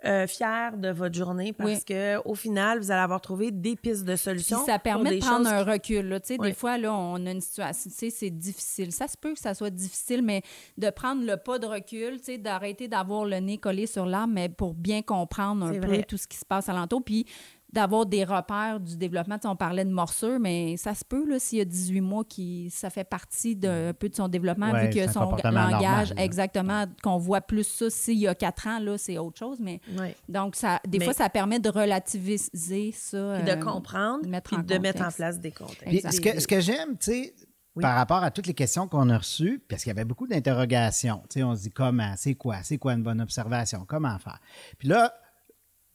[0.04, 1.84] euh, fiers de votre journée parce Oui.
[1.88, 4.66] que au final, vous allez avoir trouvé des pistes de Puis solutions.
[4.66, 6.10] ça pour permet des de prendre un qui- recul.
[6.10, 6.20] Là.
[6.20, 6.48] Tu sais, Oui.
[6.50, 8.92] Des fois, là, on a une situation, tu sais, c'est difficile.
[8.92, 10.42] Ça se peut que ça soit difficile, mais
[10.80, 14.34] de prendre le pas de recul, tu sais, d'arrêter d'avoir le nez collé sur l'arbre,
[14.34, 16.04] mais pour bien comprendre un peu vrai.
[16.04, 17.04] tout ce qui se passe alentour.
[17.04, 17.28] Puis
[17.74, 19.36] d'avoir des repères du développement.
[19.38, 22.02] Tu sais, on parlait de morsure, mais ça se peut, là, s'il y a 18
[22.02, 25.32] mois, qui, ça fait partie d'un peu de son développement, Ouais, vu que un son
[25.32, 27.90] langage, normal, exactement, qu'on voit plus ça.
[27.90, 30.16] S'il y a 4 ans, là, c'est autre chose, mais Ouais.
[30.30, 33.36] donc, ça, des Mais- fois, ça permet de relativiser ça.
[33.38, 35.86] Puis de euh, comprendre, mettre puis de mettre en place des contextes.
[35.86, 37.34] Puis ce que, ce que j'aime, tu sais,
[37.76, 37.82] Oui.
[37.84, 41.22] par rapport à toutes les questions qu'on a reçues, parce qu'il y avait beaucoup d'interrogations.
[41.30, 44.40] Tu sais, on se dit comment, c'est quoi, c'est quoi une bonne observation, comment faire?
[44.78, 45.14] Puis là,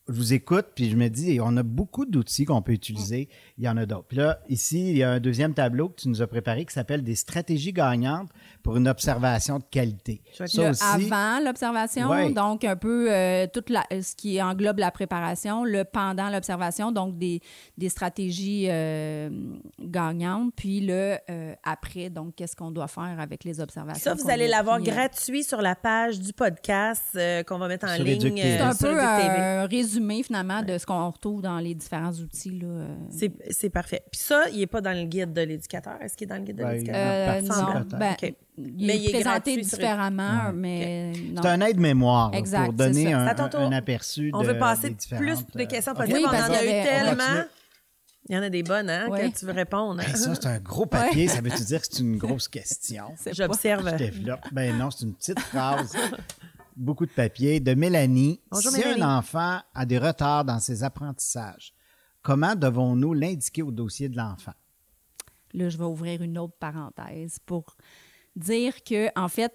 [0.09, 3.29] je vous écoute, puis je me dis, on a beaucoup d'outils qu'on peut utiliser.
[3.59, 4.05] Il y en a d'autres.
[4.07, 6.73] Puis là, ici, il y a un deuxième tableau que tu nous as préparé qui
[6.73, 8.29] s'appelle des stratégies gagnantes
[8.63, 10.23] pour une observation de qualité.
[10.33, 12.33] Ça le aussi, avant l'observation, Ouais.
[12.33, 17.19] donc un peu euh, tout la- ce qui englobe la préparation, le pendant l'observation, donc
[17.19, 17.41] des,
[17.77, 19.29] des stratégies euh,
[19.81, 24.03] gagnantes, puis le euh, après, donc qu'est-ce qu'on doit faire avec les observations.
[24.03, 27.95] Ça, vous allez l'avoir gratuit sur la page du podcast euh, qu'on va mettre en
[27.97, 28.37] Sur ligne.
[28.37, 32.59] C'est un peu un résumé finalement de ce qu'on retrouve dans les différents outils.
[32.59, 32.67] Là.
[32.67, 32.97] euh.
[33.11, 34.03] C'est c'est parfait.
[34.11, 36.01] Puis ça, il n'est pas dans le guide de l'éducateur.
[36.01, 37.77] Est-ce qu'il est dans le guide de Ben, l'éducateur?
[37.77, 38.35] Euh, ben, OK.
[38.59, 40.53] il Mais est il est présenté différemment, Ouais.
[40.55, 41.43] mais non.
[41.43, 45.45] C'est un aide-mémoire pour c'est donner un, un aperçu On de, veut passer des plus
[45.55, 46.19] de questions euh, possibles.
[46.19, 47.43] Oui, on parce en a eu tellement.
[48.29, 49.31] Il y en a des bonnes, hein, Ouais.
[49.31, 50.01] que tu veux répondre.
[50.01, 50.05] hein?
[50.09, 51.29] Hey, ça, c'est un gros papier.
[51.29, 53.05] Ça veut-tu dire que c'est une grosse question?
[53.33, 53.89] J'observe.
[53.93, 54.41] Je développe.
[54.51, 55.93] Ben non, c'est une petite phrase.
[56.77, 57.59] Beaucoup de papier.
[57.59, 58.41] De Mélanie.
[58.51, 59.03] Bonjour, si Mélanie.
[59.03, 61.73] un enfant a des retards dans ses apprentissages,
[62.23, 64.53] comment devons-nous l'indiquer au dossier de l'enfant?
[65.55, 67.77] Là, je vais ouvrir une autre parenthèse pour
[68.35, 69.55] dire que, en fait,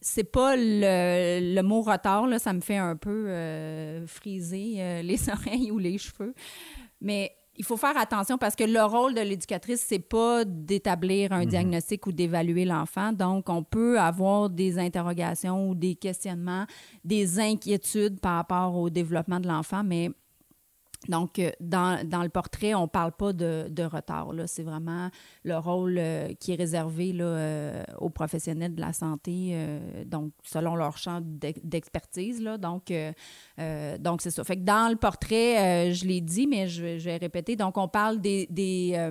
[0.00, 5.02] c'est pas le, le mot retard, là, ça me fait un peu euh, friser euh,
[5.02, 6.34] les oreilles ou les cheveux.
[7.02, 11.44] Mais il faut faire attention parce que le rôle de l'éducatrice, c'est pas d'établir un
[11.44, 13.12] diagnostic ou d'évaluer l'enfant.
[13.12, 16.66] Donc, on peut avoir des interrogations ou des questionnements,
[17.04, 20.10] des inquiétudes par rapport au développement de l'enfant, mais
[21.08, 24.30] donc, euh, dans, dans le portrait, on ne parle pas de, de retard.
[24.46, 25.10] C'est vraiment
[25.44, 29.56] le rôle euh, qui est réservé là, euh, aux professionnels de la santé,
[30.06, 32.40] donc selon leur champ d'ex- d'expertise.
[32.58, 34.44] Donc, c'est ça.
[34.44, 37.56] Fait que dans le portrait, je l'ai dit, mais je, vais- répéter.
[37.56, 39.10] Donc, on parle des, des,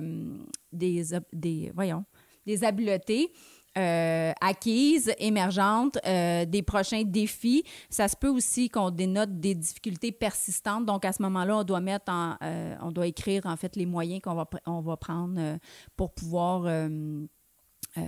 [0.72, 2.04] des, voyons,
[2.46, 3.32] des habiletés
[3.78, 7.64] euh, acquises, émergentes, euh, des prochains défis.
[7.88, 10.84] Ça se peut aussi qu'on dénote des difficultés persistantes.
[10.86, 13.86] Donc, à ce moment-là, on doit mettre en, euh, on doit écrire, en fait, les
[13.86, 15.56] moyens qu'on va, on va prendre euh,
[15.96, 17.24] pour pouvoir euh,
[17.98, 18.00] euh,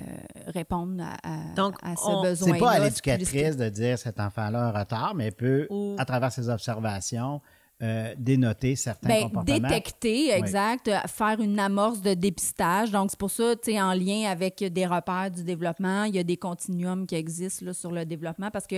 [0.48, 2.54] répondre à, à- Donc, à ce on- besoin-là.
[2.54, 5.96] C'est pas à l'éducatrice de dire cet enfant-là a un retard, mais elle peut, Ou-
[5.98, 7.40] à travers ses observations,
[7.82, 9.68] euh, dénoter certains Ben, comportements.
[9.68, 12.90] détecter, exact, euh, faire une amorce de dépistage.
[12.92, 16.18] Donc, c'est pour ça, tu sais, en lien avec des repères du développement, il y
[16.18, 18.76] a des continuums qui existent là, sur le développement parce que,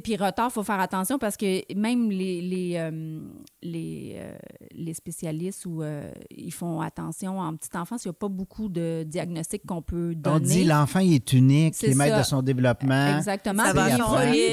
[0.00, 3.18] puis retard, il faut faire attention parce que même les, les, euh,
[3.62, 4.34] les, euh,
[4.72, 8.68] les spécialistes ou euh, ils font attention en petite enfance, il n'y a pas beaucoup
[8.68, 10.36] de diagnostics qu'on peut donner.
[10.36, 12.20] On dit l'enfant il est unique, est maître ça.
[12.20, 13.16] de son développement.
[13.16, 13.64] Exactement.
[13.64, 13.84] Ça va.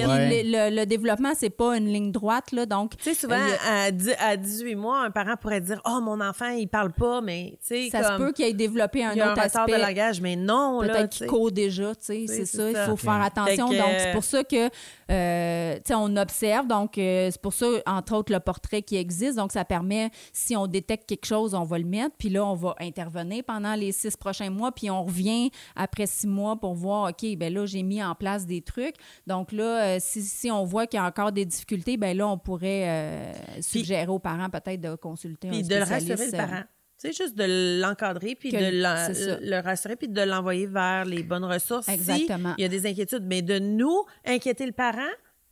[0.07, 0.43] Ouais.
[0.43, 2.97] le, le- le développement, c'est pas une ligne droite, là, donc...
[2.97, 3.39] Tu sais, souvent,
[3.69, 7.21] à, dix- à 18 mois, un parent pourrait dire Oh, mon enfant, il parle pas,
[7.21, 9.43] mais tu sais, Ça se peut qu'il ait développé un il y a un autre
[9.43, 9.77] retard aspect.
[9.77, 10.79] de langage, mais non.
[10.81, 12.69] Peut-être qu'il court déjà, tu sais, c'est ça.
[12.69, 13.69] Il faut faire attention.
[13.69, 14.69] Que- Donc, c'est pour ça que,
[15.31, 16.67] euh, on observe.
[16.67, 19.37] Donc, euh, c'est pour ça, entre autres, le portrait qui existe.
[19.37, 22.15] Donc, ça permet, si on détecte quelque chose, on va le mettre.
[22.17, 24.71] Puis là, on va intervenir pendant les six prochains mois.
[24.71, 28.45] Puis on revient après six mois pour voir, OK, ben là, j'ai mis en place
[28.45, 28.95] des trucs.
[29.27, 32.27] Donc là, euh, si, si on voit qu'il y a encore des difficultés, ben là,
[32.27, 36.09] on pourrait suggérer aux parents peut-être de consulter Puis un de le spécialiste.
[36.09, 36.63] rassurer, le parent.
[37.01, 41.23] Sais, juste de l'encadrer, puis Que- de c'est le rassurer, puis de l'envoyer vers les
[41.23, 41.89] bonnes ressources.
[41.89, 42.49] Exactement.
[42.49, 43.23] Si il y a des inquiétudes.
[43.25, 45.09] Mais de nous inquiéter le parent,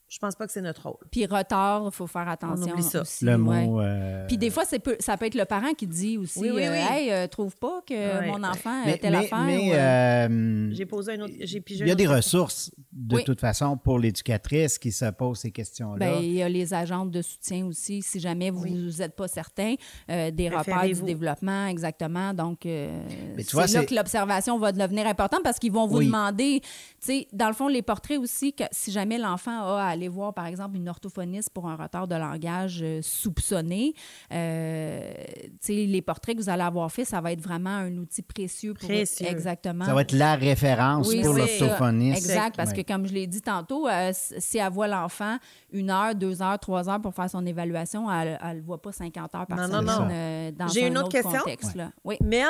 [0.09, 0.97] Je pense pas que c'est notre rôle.
[1.11, 2.71] Puis retard, il faut faire attention.
[2.73, 3.01] oublie ça.
[3.01, 3.37] aussi, Le ouais.
[3.67, 3.79] mot.
[3.79, 6.63] euh, Puis des fois, peu- ça peut être le parent qui dit aussi Oui, oui,
[6.65, 6.77] euh, oui.
[6.97, 8.27] Hey, euh, trouve pas que Ouais.
[8.27, 9.39] mon enfant a telle mais- affaire.
[9.43, 11.33] mais, ou, euh, J'ai posé un autre.
[11.41, 13.23] J'ai pigé il y a des autre- ressources, de Oui.
[13.23, 15.99] toute façon, pour l'éducatrice qui se pose ces questions-là.
[15.99, 19.75] Ben, il y a les agentes de soutien aussi, si jamais vous n'êtes pas certain,
[20.09, 22.33] euh, des repères du développement, exactement.
[22.33, 22.99] Donc, euh,
[23.37, 26.05] c'est là c'est- que l'observation va devenir importante parce qu'ils vont vous Oui.
[26.07, 26.67] demander, tu
[26.99, 30.33] sais, dans le fond, les portraits aussi, que si jamais l'enfant a à aller voir,
[30.33, 33.93] par exemple, une orthophoniste pour un retard de langage euh, soupçonné,
[34.31, 35.01] euh,
[35.37, 38.21] tu sais, les portraits que vous allez avoir fait, ça va être vraiment un outil
[38.21, 39.27] précieux pour Précieux.
[39.27, 39.85] exactement.
[39.85, 42.17] ça va être la référence Oui, pour l'orthophoniste.
[42.17, 45.37] Exact, parce que comme je l'ai dit tantôt, euh, si elle voit l'enfant
[45.71, 48.91] une heure, deux heures, trois heures pour faire son évaluation, elle ne le voit pas
[48.91, 50.09] 50 heures par Non, non, semaine non.
[50.11, 51.39] euh, dans J'ai un une autre autre question?
[51.39, 51.75] contexte.
[51.75, 51.91] là.
[52.03, 52.17] Oui.
[52.23, 52.47] Mel,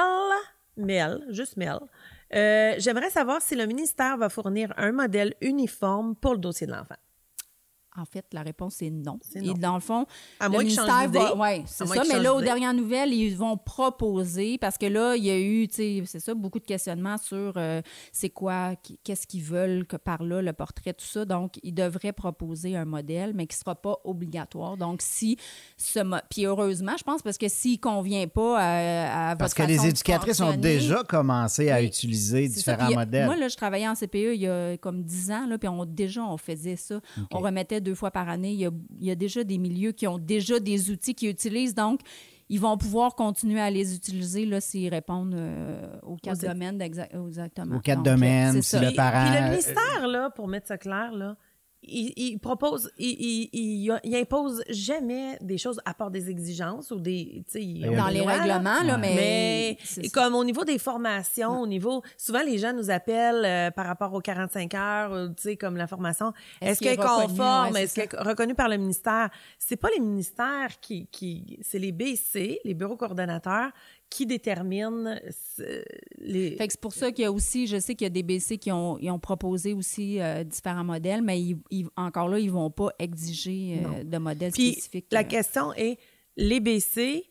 [0.77, 1.77] Mel, juste Mel.
[2.35, 6.71] Euh, J'aimerais savoir si le ministère va fournir un modèle uniforme pour le dossier de
[6.71, 6.95] l'enfant.
[7.99, 9.19] En fait, la réponse est non.
[9.21, 9.53] C'est Et non.
[9.53, 10.05] dans le fond,
[10.39, 11.35] À le ministère va.
[11.35, 12.03] Oui, c'est ça.
[12.07, 15.67] Mais là, aux dernières nouvelles, ils vont proposer, parce que là, il y a eu,
[15.67, 17.81] tu sais, c'est ça, beaucoup de questionnements sur euh,
[18.11, 18.73] c'est quoi,
[19.03, 21.25] qu'est-ce qu'ils veulent que par là, le portrait, tout ça.
[21.25, 24.77] Donc, ils devraient proposer un modèle, mais qui ne sera pas obligatoire.
[24.77, 25.37] Donc, si
[25.77, 25.99] ce.
[26.29, 29.67] Puis heureusement, je pense, parce que s'il ne convient pas à, à Parce votre que
[29.71, 31.85] les éducatrices ont déjà commencé à Oui.
[31.87, 32.55] utiliser ça.
[32.55, 33.25] différents modèles.
[33.25, 35.85] Moi, là, je travaillais en CPE il y a comme 10 ans, là, puis on,
[35.85, 36.99] déjà, on faisait ça.
[37.31, 38.51] On remettait deux fois par année.
[38.51, 41.29] Il y, a, il y a déjà des milieux qui ont déjà des outils qu'ils
[41.29, 42.01] utilisent, donc
[42.51, 46.81] ils vont pouvoir continuer à les utiliser là, s'ils répondent euh, aux quatre Aux- domaines
[46.81, 47.75] exactement.
[47.77, 50.29] Aux quatre Donc, euh, domaines, c'est si le Puis, parent- puis euh, le ministère, là,
[50.31, 51.35] pour mettre ça clair, là,
[51.81, 56.91] il, il propose, il, il, il- il impose jamais des choses à part des exigences
[56.91, 57.43] ou des.
[57.51, 59.77] tu sais, ont Dans les lois, règlements, là, mais.
[59.99, 63.85] Mais comme au niveau des formations, au niveau souvent les gens nous appellent euh, par
[63.85, 67.71] rapport aux 45 heures, euh, tu sais comme la formation, Est-ce est qu'elle est conforme,
[67.73, 69.29] Ouais, est-ce qu'elle est reconnue par le ministère?
[69.57, 73.71] C'est pas les ministères qui qui c'est les BC, les bureaux coordonnateurs
[74.09, 75.15] qui déterminent
[75.59, 75.81] euh,
[76.17, 78.09] les Fait que c'est pour ça qu'il y a aussi, je sais qu'il y a
[78.09, 82.27] des BC qui ont, ils ont proposé aussi euh, différents modèles, mais ils, ils- encore
[82.29, 85.07] là, ils ne vont pas exiger euh, de modèles Puis spécifiques.
[85.11, 85.23] la euh.
[85.23, 85.99] question est,
[86.37, 87.25] les BC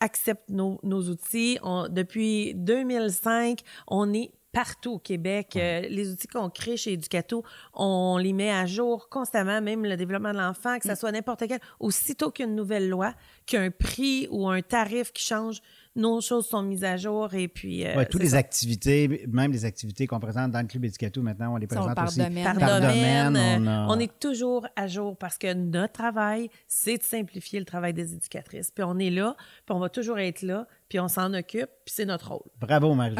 [0.00, 1.58] acceptent nos, nos outils.
[1.62, 5.54] On- depuis 2005, on est partout au Québec.
[5.56, 9.96] Euh, les outils qu'on crée chez Educato, on les met à jour constamment, même le
[9.96, 10.78] développement de l'enfant, Mm.
[10.80, 11.58] que ce soit n'importe quel.
[11.80, 13.14] Aussitôt qu'il y a une nouvelle loi,
[13.46, 15.60] qu'un prix ou un tarif qui change,
[15.94, 17.86] nos choses sont mises à jour et puis...
[17.86, 18.38] euh, Ouais, toutes les ça.
[18.38, 22.06] activités, même les activités qu'on présente dans le Club Éducato, maintenant, on les présente par
[22.08, 22.18] aussi.
[22.18, 22.44] domaine.
[22.44, 23.32] par, Par domaine.
[23.32, 27.02] domaine, euh, on a- on est toujours à jour parce que notre travail, c'est de
[27.02, 28.70] simplifier le travail des éducatrices.
[28.70, 29.36] Puis on est là,
[29.66, 32.50] puis on va toujours être là, puis on s'en occupe, puis c'est notre rôle.
[32.60, 33.14] Bravo, est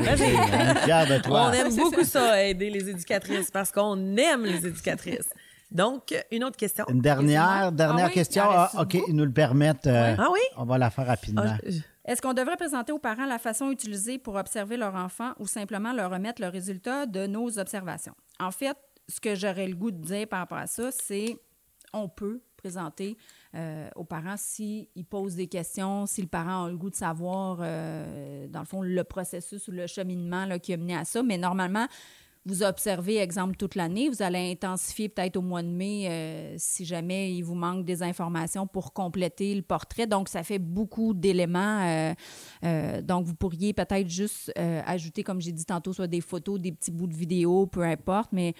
[0.85, 1.49] fiers de toi.
[1.51, 5.29] On aime beaucoup ça, aider les éducatrices, parce qu'on aime les éducatrices.
[5.70, 6.85] Donc, une autre question.
[6.91, 8.43] Une dernière, dernière Ah oui, question.
[8.47, 9.87] Ah, OK, ils nous le permettent.
[9.87, 10.41] euh, Ah oui?
[10.59, 11.43] On va la faire rapidement.
[11.47, 15.32] Ah, je- Est-ce qu'on devrait présenter aux parents la façon utilisée pour observer leur enfant
[15.38, 18.14] ou simplement leur remettre le résultat de nos observations?
[18.40, 18.76] En fait,
[19.09, 21.36] ce que j'aurais le goût de dire par rapport à ça, c'est
[21.92, 23.16] on peut présenter
[23.55, 27.59] euh, aux parents s'ils posent des questions, si le parent a le goût de savoir,
[27.61, 31.22] euh, dans le fond, le processus ou le cheminement qui a mené à ça.
[31.22, 31.86] Mais normalement,
[32.45, 34.09] vous observez, exemple, toute l'année.
[34.09, 38.03] Vous allez intensifier peut-être au mois de mai euh, si jamais il vous manque des
[38.03, 40.07] informations pour compléter le portrait.
[40.07, 41.80] Donc, ça fait beaucoup d'éléments.
[41.82, 42.14] euh,
[42.64, 46.72] euh, donc, vous pourriez peut-être juste ajouter, comme j'ai dit tantôt, soit des photos, des
[46.72, 48.55] petits bouts de vidéo, peu importe, mais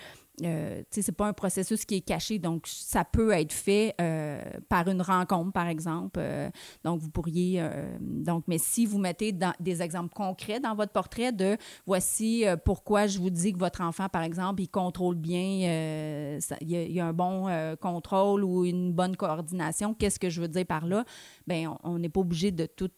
[0.45, 4.88] euh, c'est pas un processus qui est caché, donc ça peut être fait euh, par
[4.88, 6.18] une rencontre, par exemple.
[6.18, 6.51] Euh,
[6.84, 7.61] donc, vous pourriez...
[7.61, 13.07] euh, donc, mais si vous mettez des exemples concrets dans votre portrait de voici pourquoi
[13.07, 16.93] je vous dis que votre enfant, par exemple, il contrôle bien, il y, a- il
[16.93, 17.47] y a un bon
[17.80, 21.05] contrôle ou une bonne coordination, qu'est-ce que je veux dire par là?
[21.47, 22.90] Bien, on n'est pas obligé de tout...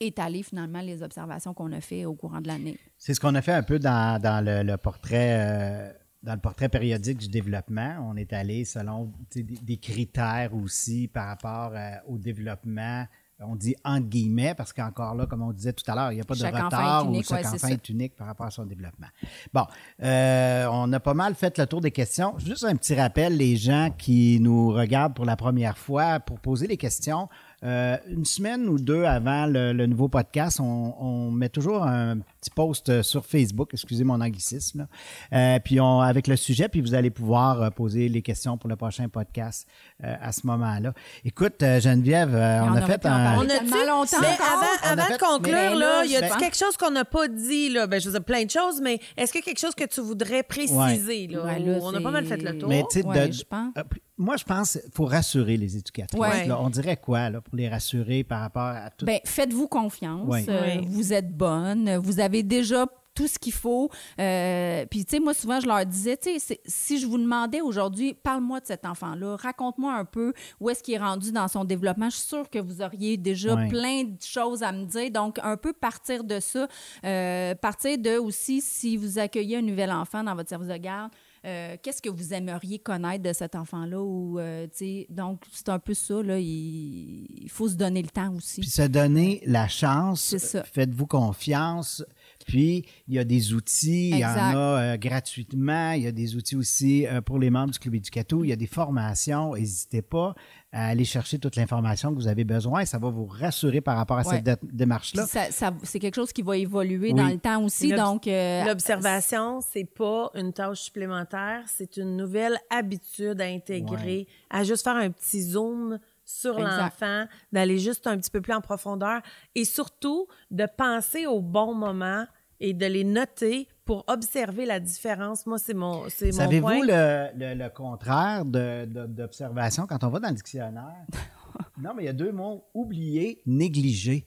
[0.00, 2.78] étaler finalement les observations qu'on a fait au courant de l'année.
[2.98, 5.38] C'est ce qu'on a fait un peu dans, dans le, le portrait.
[5.38, 5.92] euh,
[6.22, 11.28] dans le portrait périodique du développement, on est allé selon des, des critères aussi par
[11.28, 13.06] rapport euh, au développement.
[13.38, 16.20] On dit entre guillemets, parce qu'encore là, comme on disait tout à l'heure, il n'y
[16.22, 18.64] a pas de Chaque retard ou chaque ouais, enfant est unique par rapport à son
[18.64, 19.08] développement.
[19.52, 19.66] Bon,
[20.02, 22.36] euh, on a pas mal fait le tour des questions.
[22.38, 26.66] Juste un petit rappel, les gens qui nous regardent pour la première fois, pour poser
[26.66, 27.28] des questions,
[27.66, 32.18] euh, une semaine ou deux avant le, le nouveau podcast, on, on met toujours un
[32.46, 34.86] petit post euh, sur Facebook, excusez mon anglicisme,
[35.32, 35.56] là.
[35.56, 38.68] Euh, puis on, avec le sujet, puis vous allez pouvoir euh, poser les questions pour
[38.68, 39.66] le prochain podcast
[40.04, 40.92] euh, à ce moment-là.
[41.24, 43.38] Écoute, Geneviève, on, on a fait un...
[43.38, 46.04] On a tellement longtemps Mais avant, On a avant fait- de conclure, mais là, là,
[46.06, 47.86] y a quelque chose qu'on n'a pas dit, là?
[47.86, 49.84] Ben, je veux dire, plein de choses, mais est-ce qu'il y a quelque chose que
[49.84, 51.44] tu voudrais préciser, là?
[51.44, 52.68] Ouais, Ou là, on a pas mal fait le tour.
[52.68, 53.72] Mais tu sais, Ouais, de- je pense.
[53.76, 53.82] euh,
[54.18, 56.18] moi, je pense qu'il faut rassurer les éducatrices.
[56.18, 56.46] Ouais.
[56.46, 56.58] là.
[56.60, 59.04] On dirait quoi là, pour les rassurer par rapport à tout?
[59.04, 60.26] Ben, faites-vous confiance.
[60.48, 60.80] Euh.
[60.88, 61.96] Vous êtes bonne.
[61.98, 63.90] Vous avez déjà tout ce qu'il faut.
[64.20, 67.62] Euh, Puis, tu sais, moi, souvent, je leur disais, tu sais, si je vous demandais
[67.62, 71.64] aujourd'hui, parle-moi de cet enfant-là, raconte-moi un peu où est-ce qu'il est rendu dans son
[71.64, 72.10] développement.
[72.10, 75.10] Je suis sûre que vous auriez déjà plein de choses à me dire.
[75.10, 76.68] Donc, un peu partir de ça.
[77.04, 81.10] Euh, partir de aussi, si vous accueillez un nouvel enfant dans votre service de garde,
[81.46, 84.02] euh, qu'est-ce que vous aimeriez connaître de cet enfant-là?
[84.02, 84.66] Ou, euh,
[85.08, 86.38] donc, c'est un peu ça, là.
[86.38, 88.60] Il, il faut se donner le temps aussi.
[88.60, 90.64] Puis se donner la chance, C'est ça.
[90.64, 92.04] faites-vous confiance.
[92.46, 96.12] Puis, il y a des outils, il y en a euh, gratuitement, il y a
[96.12, 99.54] des outils aussi euh, pour les membres du Club Éducato, il y a des formations,
[99.54, 100.34] n'hésitez pas
[100.72, 104.18] à aller chercher toute l'information que vous avez besoin, ça va vous rassurer par rapport
[104.18, 104.36] à Ouais.
[104.36, 105.26] cette dé- démarche-là.
[105.26, 107.14] Ça- ça- c'est quelque chose qui va évoluer Oui.
[107.14, 107.92] dans le temps aussi.
[107.92, 114.62] Donc, euh, L'observation, c'est pas une tâche supplémentaire, c'est une nouvelle habitude à intégrer, à
[114.64, 119.20] juste faire un petit zoom sur l'enfant, d'aller juste un petit peu plus en profondeur
[119.54, 122.24] et surtout de penser au bon moment
[122.60, 125.46] et de les noter pour observer la différence.
[125.46, 126.80] Moi, c'est mon, c'est mon Savez-vous point.
[126.86, 131.04] le, le- le contraire de- de- d'observation quand on va dans le dictionnaire?
[131.82, 134.26] non, mais il y a deux mots, oublier, négliger.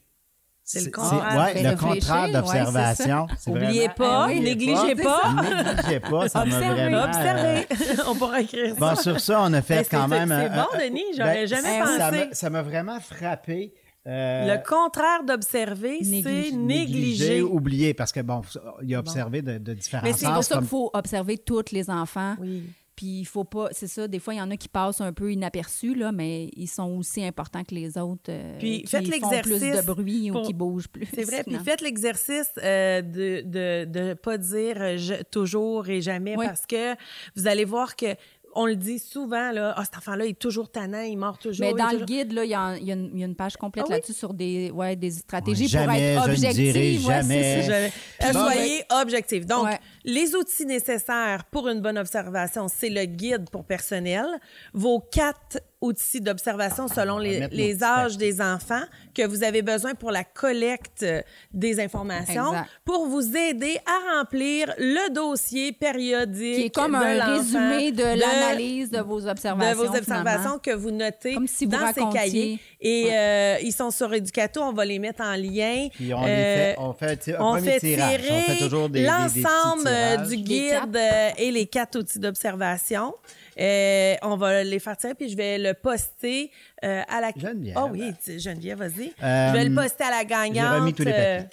[0.64, 1.36] C'est le C'est- contraire.
[1.46, 3.28] ouais, Fait le contraire ouais, d'observation.
[3.40, 5.34] C'est Oubliez vraiment- pas, oui, négligez c'est pas.
[5.74, 6.74] Négligez pas, ça m'a Observer.
[6.76, 6.98] vraiment...
[6.98, 8.02] euh, Observez.
[8.08, 8.80] On pourra écrire ça.
[8.80, 10.30] Bon, sur ça, on a fait Mais c'est- quand même...
[10.30, 12.28] c'est euh, bon, euh, Denis, j'aurais jamais ça pensé.
[12.28, 13.74] m'a- Ça m'a vraiment frappé.
[14.10, 16.52] Euh, Le contraire d'observer, c'est Négliger.
[16.56, 17.42] négliger.
[17.42, 18.42] oublier, parce que bon,
[18.82, 21.72] il a observé de, de différents Mais c'est pour ça comme- qu'il faut observer tous
[21.72, 22.36] les enfants.
[22.40, 22.64] Oui.
[22.96, 25.14] Puis il faut pas, c'est ça, des fois, il y en a qui passent un
[25.14, 28.24] peu inaperçus, là, mais ils sont aussi importants que les autres.
[28.30, 31.08] euh, Puis qui faites font plus l'exercice de bruit ou qui bougent plus.
[31.14, 31.44] C'est vrai.
[31.46, 36.46] Puis faites l'exercice euh, de de de pas dire je- toujours et jamais Oui.
[36.46, 36.94] parce que
[37.38, 38.08] vous allez voir que
[38.56, 41.66] on le dit souvent là, ah cet enfant-là il est toujours tannant, il mord toujours.
[41.66, 43.26] Mais dans le guide, là, il y, a, il y a une, il y a
[43.26, 43.96] une page complète Ah oui?
[43.96, 46.74] là-dessus sur des, ouais, des stratégies Ouais, jamais, pour être je ne objective.
[46.74, 47.62] dirai ouais, jamais.
[47.62, 47.88] c'est ça.
[48.32, 49.46] Je- euh, soyez objectif.
[49.46, 49.80] Donc, Ouais.
[50.06, 54.26] Les outils nécessaires pour une bonne observation, c'est le guide pour personnel,
[54.74, 58.84] vos quatre outils d'observation selon va les, âges des enfants
[59.16, 61.22] que vous avez besoin pour la collecte euh,
[61.54, 62.70] des informations, Exact.
[62.84, 68.04] pour vous aider à remplir le dossier périodique Qui est comme de un résumé de,
[68.04, 69.72] l'analyse de vos observations.
[69.72, 70.60] de vos observations finalement.
[70.60, 72.60] que vous notez Comme si vous dans ces cahiers.
[72.82, 75.88] Et euh, ils sont sur Educato, on va les mettre en lien.
[75.94, 78.22] Puis on, les Euh, fait, on fait un on premier fait tirage.
[78.22, 81.66] tirer On fait toujours des, des- des petits l'ensemble euh, du guide euh, et les
[81.68, 83.16] quatre outils d'observation.
[83.60, 87.32] Euh, on va les faire tirer, puis je vais le poster à la...
[87.36, 87.76] Geneviève.
[87.78, 89.14] Ah oui, Geneviève, vas-y.
[89.20, 90.80] Je vais le poster à la gagnante.
[90.80, 91.50] remis tous les papiers.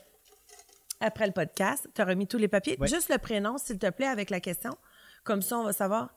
[1.01, 2.79] après le podcast, tu as remis tous les papiers.
[2.83, 4.77] Juste le prénom, s'il te plaît, avec la question.
[5.25, 6.11] Comme ça, on va savoir.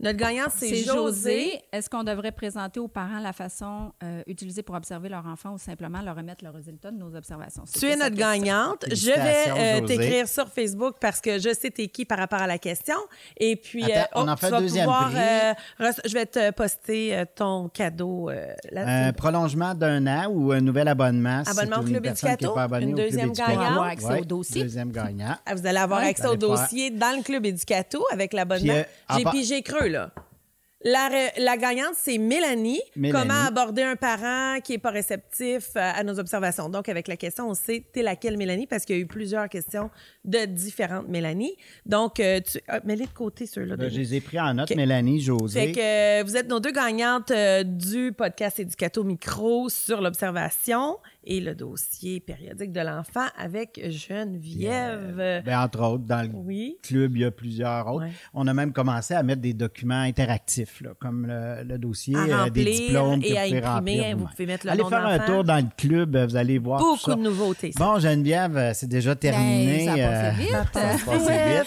[0.00, 0.84] Notre gagnante, c'est José.
[0.92, 1.60] José.
[1.72, 5.58] Est-ce qu'on devrait présenter aux parents la façon euh, utilisée pour observer leur enfant ou
[5.58, 7.62] simplement leur remettre le résultat de nos observations?
[7.78, 8.84] Tu es notre gagnante.
[8.90, 12.48] Je vais euh, t'écrire sur Facebook parce que je sais t'es qui par rapport à
[12.48, 12.96] la question.
[13.36, 15.52] Et puis, Attends, euh, on oh, en fait tu vas deuxième pouvoir, euh,
[16.04, 20.60] je vais te poster euh, ton cadeau euh, là Un prolongement d'un an ou un
[20.60, 21.42] nouvel abonnement.
[21.46, 23.66] Abonnement au Club Éducato, une au Club deuxième gagnante.
[23.68, 24.62] Avoir accès Ouais, au dossier.
[24.64, 25.36] Deuxième gagnant.
[25.46, 26.08] Ah, Vous allez avoir Ouais.
[26.08, 28.72] accès au dossier dans le Club Éducato avec l'abonnement.
[28.74, 28.82] Euh,
[29.16, 30.12] J'ai pigé creux, là.
[30.86, 32.80] La, gagnante, c'est Mélanie.
[32.94, 33.22] Mélanie.
[33.22, 36.68] Comment aborder un parent qui est pas réceptif euh, à nos observations?
[36.68, 38.66] Donc, avec la question, on sait t'es laquelle Mélanie?
[38.66, 39.90] Parce qu'il y a eu plusieurs questions
[40.26, 41.56] de différentes Mélanie.
[41.86, 42.58] Donc, euh, tu...
[42.68, 43.76] ah, mets-les de côté, ceux-là.
[43.76, 43.94] Là, Denis.
[43.94, 44.76] je les ai pris en note.
[44.76, 45.58] Mélanie, José.
[45.58, 47.32] Fait que euh, vous êtes nos deux gagnantes
[47.64, 55.42] du podcast Éducato Micro sur l'observation et le dossier périodique de l'enfant avec Geneviève.
[55.44, 56.76] Ben, entre autres, dans le Oui.
[56.82, 58.04] club, il y a plusieurs autres.
[58.06, 58.12] Ouais.
[58.34, 62.44] On a même commencé à mettre des documents interactifs, là, comme le, le dossier À
[62.46, 63.68] euh, des diplômes que et vous à pouvez imprimer.
[64.02, 66.36] remplir Vous pouvez mettre le Allez nom faire un tour dans le club, euh, vous
[66.36, 67.14] allez voir tout Beaucoup ça.
[67.16, 67.72] de nouveautés.
[67.72, 67.84] ça.
[67.84, 69.86] Bon, Geneviève, euh, c'est déjà terminé.
[69.86, 70.50] Ben, ça a passé vite.
[70.50, 71.66] ça a passé vite.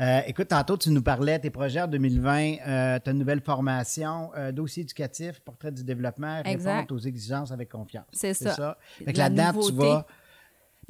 [0.00, 4.52] Euh, écoute, tantôt, tu nous parlais tes projets en 2020, euh, ta nouvelle formation, euh,
[4.52, 6.40] dossier éducatif, portrait du développement,
[6.76, 8.06] répondre aux exigences avec confiance.
[8.12, 8.78] C'est ça.
[9.04, 10.06] Fait que là-dedans, tu vas...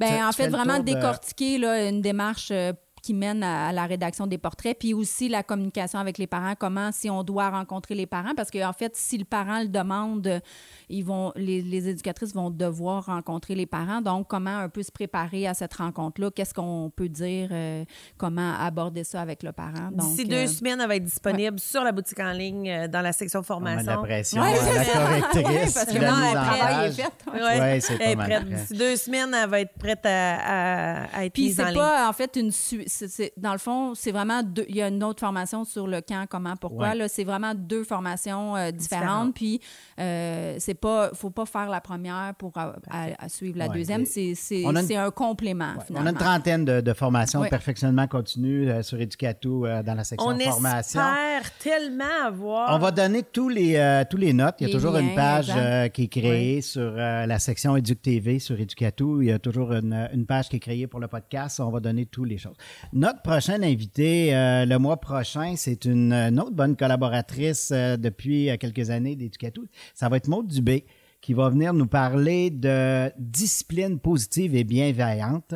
[0.01, 2.71] Tu- en fait, vraiment de- décortiquer là, une démarche euh,
[3.01, 6.53] qui mène à, à la rédaction des portraits, puis aussi la communication avec les parents,
[6.57, 10.41] comment si on doit rencontrer les parents, parce qu'en fait, si le parent le demande,
[10.89, 14.01] ils vont, les, les éducatrices vont devoir rencontrer les parents.
[14.01, 16.31] Donc, comment un peu se préparer à cette rencontre-là?
[16.31, 17.49] Qu'est-ce qu'on peut dire?
[17.51, 17.83] euh,
[18.17, 19.89] comment aborder ça avec le parent?
[19.91, 23.01] D'ici deux euh, semaines, elle va être disponible sur la boutique en ligne euh, dans
[23.01, 24.01] la section On met de la formation.
[24.03, 25.45] pression Ouais, à c'est la correctrice.
[25.45, 27.11] Ouais, parce que la non, mise le en travail est fait.
[27.31, 28.45] Ouais, c'est Elle pas mal.
[28.45, 31.69] D'ici deux semaines, elle va être prête à, à- à être Puis mise en c'est
[31.71, 31.79] ligne.
[31.79, 34.81] pas en fait une su- c'est- c'est- dans le fond c'est vraiment deux il y
[34.81, 36.95] a une autre formation sur le quand comment pourquoi Ouais.
[36.95, 38.89] là c'est vraiment deux formations euh, différentes
[39.29, 39.33] Différentes.
[39.35, 39.61] puis
[39.99, 43.73] euh, c'est pas faut pas faire la première pour à, à- à suivre la Ouais.
[43.75, 45.75] deuxième c'est c'est on a une- c'est un complément Ouais.
[45.79, 47.47] On finalement a une trentaine de, de formations Ouais.
[47.47, 50.99] de perfectionnement continu euh, sur Educato euh, dans la section On formation.
[51.01, 52.75] espère tellement avoir.
[52.75, 54.55] On va donner tous les, euh, tous les notes.
[54.59, 57.75] Il y a Les toujours une page euh, qui est créée sur euh, la section
[57.75, 59.21] Éduc TV sur Educato.
[59.21, 61.59] Il y a toujours une, une page qui est créée pour le podcast.
[61.59, 62.55] On va donner toutes les choses.
[62.93, 68.49] Notre prochaine invitée euh, le mois prochain, c'est une, une autre bonne collaboratrice euh, depuis
[68.49, 69.63] euh, quelques années d'Educato.
[69.93, 70.85] Ça va être Maude Dubé
[71.21, 75.53] qui va venir nous parler de discipline positive et bienveillante.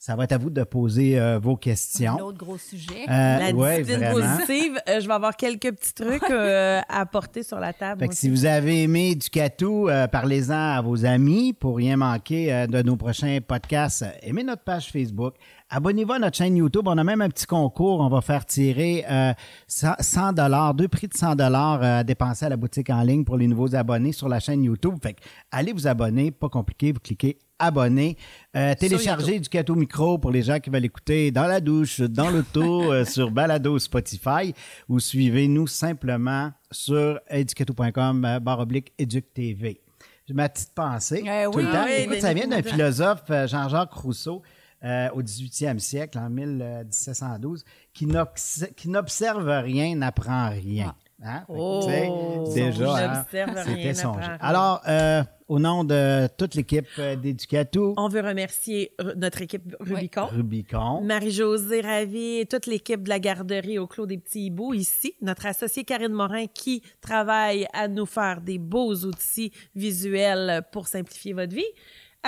[0.00, 2.14] Ça va être à vous de poser euh, vos un questions.
[2.20, 4.36] autre gros sujet Euh, la ouais, discipline vraiment.
[4.36, 8.00] positive, euh, je vais avoir quelques petits trucs euh, à apporter sur la table.
[8.02, 12.52] Fait que si vous avez aimé Ducato, euh, parlez-en à vos amis pour rien manquer
[12.52, 14.04] euh, de nos prochains podcasts.
[14.22, 15.34] Aimez notre page Facebook.
[15.68, 16.86] Abonnez-vous à notre chaîne YouTube.
[16.86, 17.98] On a même un petit concours.
[18.00, 19.32] On va faire tirer euh,
[19.66, 23.36] 100 dollars, deux prix de 100 dollars à dépenser à la boutique en ligne pour
[23.36, 24.94] les nouveaux abonnés sur la chaîne YouTube.
[25.02, 25.20] Fait que
[25.50, 26.92] allez vous abonner, pas compliqué.
[26.92, 28.16] Vous cliquez abonner.
[28.56, 32.92] Euh, téléchargez Ducato Micro pour les gens qui veulent écouter dans la douche, dans l'auto,
[32.92, 34.54] euh, sur Balado Spotify
[34.88, 39.80] ou suivez-nous simplement sur educato.com euh, barre oblique EducTV.
[40.26, 41.84] J'ai ma petite pensée tout oui, le temps.
[41.86, 44.42] oui, Écoute, mais- ça vient d'un philosophe, euh, Jean-Jacques Rousseau,
[44.84, 50.94] euh, au 18e siècle, en 1712, qui n'obs- qui n'observe rien, n'apprend rien.
[51.22, 51.44] Hein?
[51.46, 53.24] Que, Oh, déjà, hein,
[53.66, 53.92] c'était.
[54.40, 60.26] Alors, euh, au nom de toute l'équipe euh, d'Educato, On veut remercier notre équipe Rubicon.
[60.26, 65.46] Rubicon, Marie-Josée Ravi toute l'équipe de la garderie au Clos des Petits Hiboux ici, notre
[65.46, 71.54] associé Karine Morin qui travaille à nous faire des beaux outils visuels pour simplifier votre
[71.54, 71.64] vie.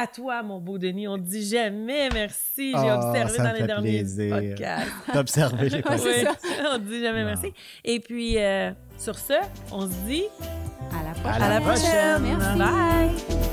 [0.03, 2.73] À toi, mon beau Denis, on dit jamais merci.
[2.73, 4.35] J'ai Ah, observé dans les fait derniers plaisir.
[4.37, 5.17] podcasts.
[5.17, 6.27] Observé, j'ai pas Oui, dit.
[6.73, 7.27] on dit jamais Non.
[7.27, 7.53] merci.
[7.85, 9.35] Et puis, euh, sur ce,
[9.73, 10.25] on se dit
[10.91, 12.23] à la prochaine à la prochaine.
[12.23, 12.59] Merci.
[12.59, 13.50] Bye.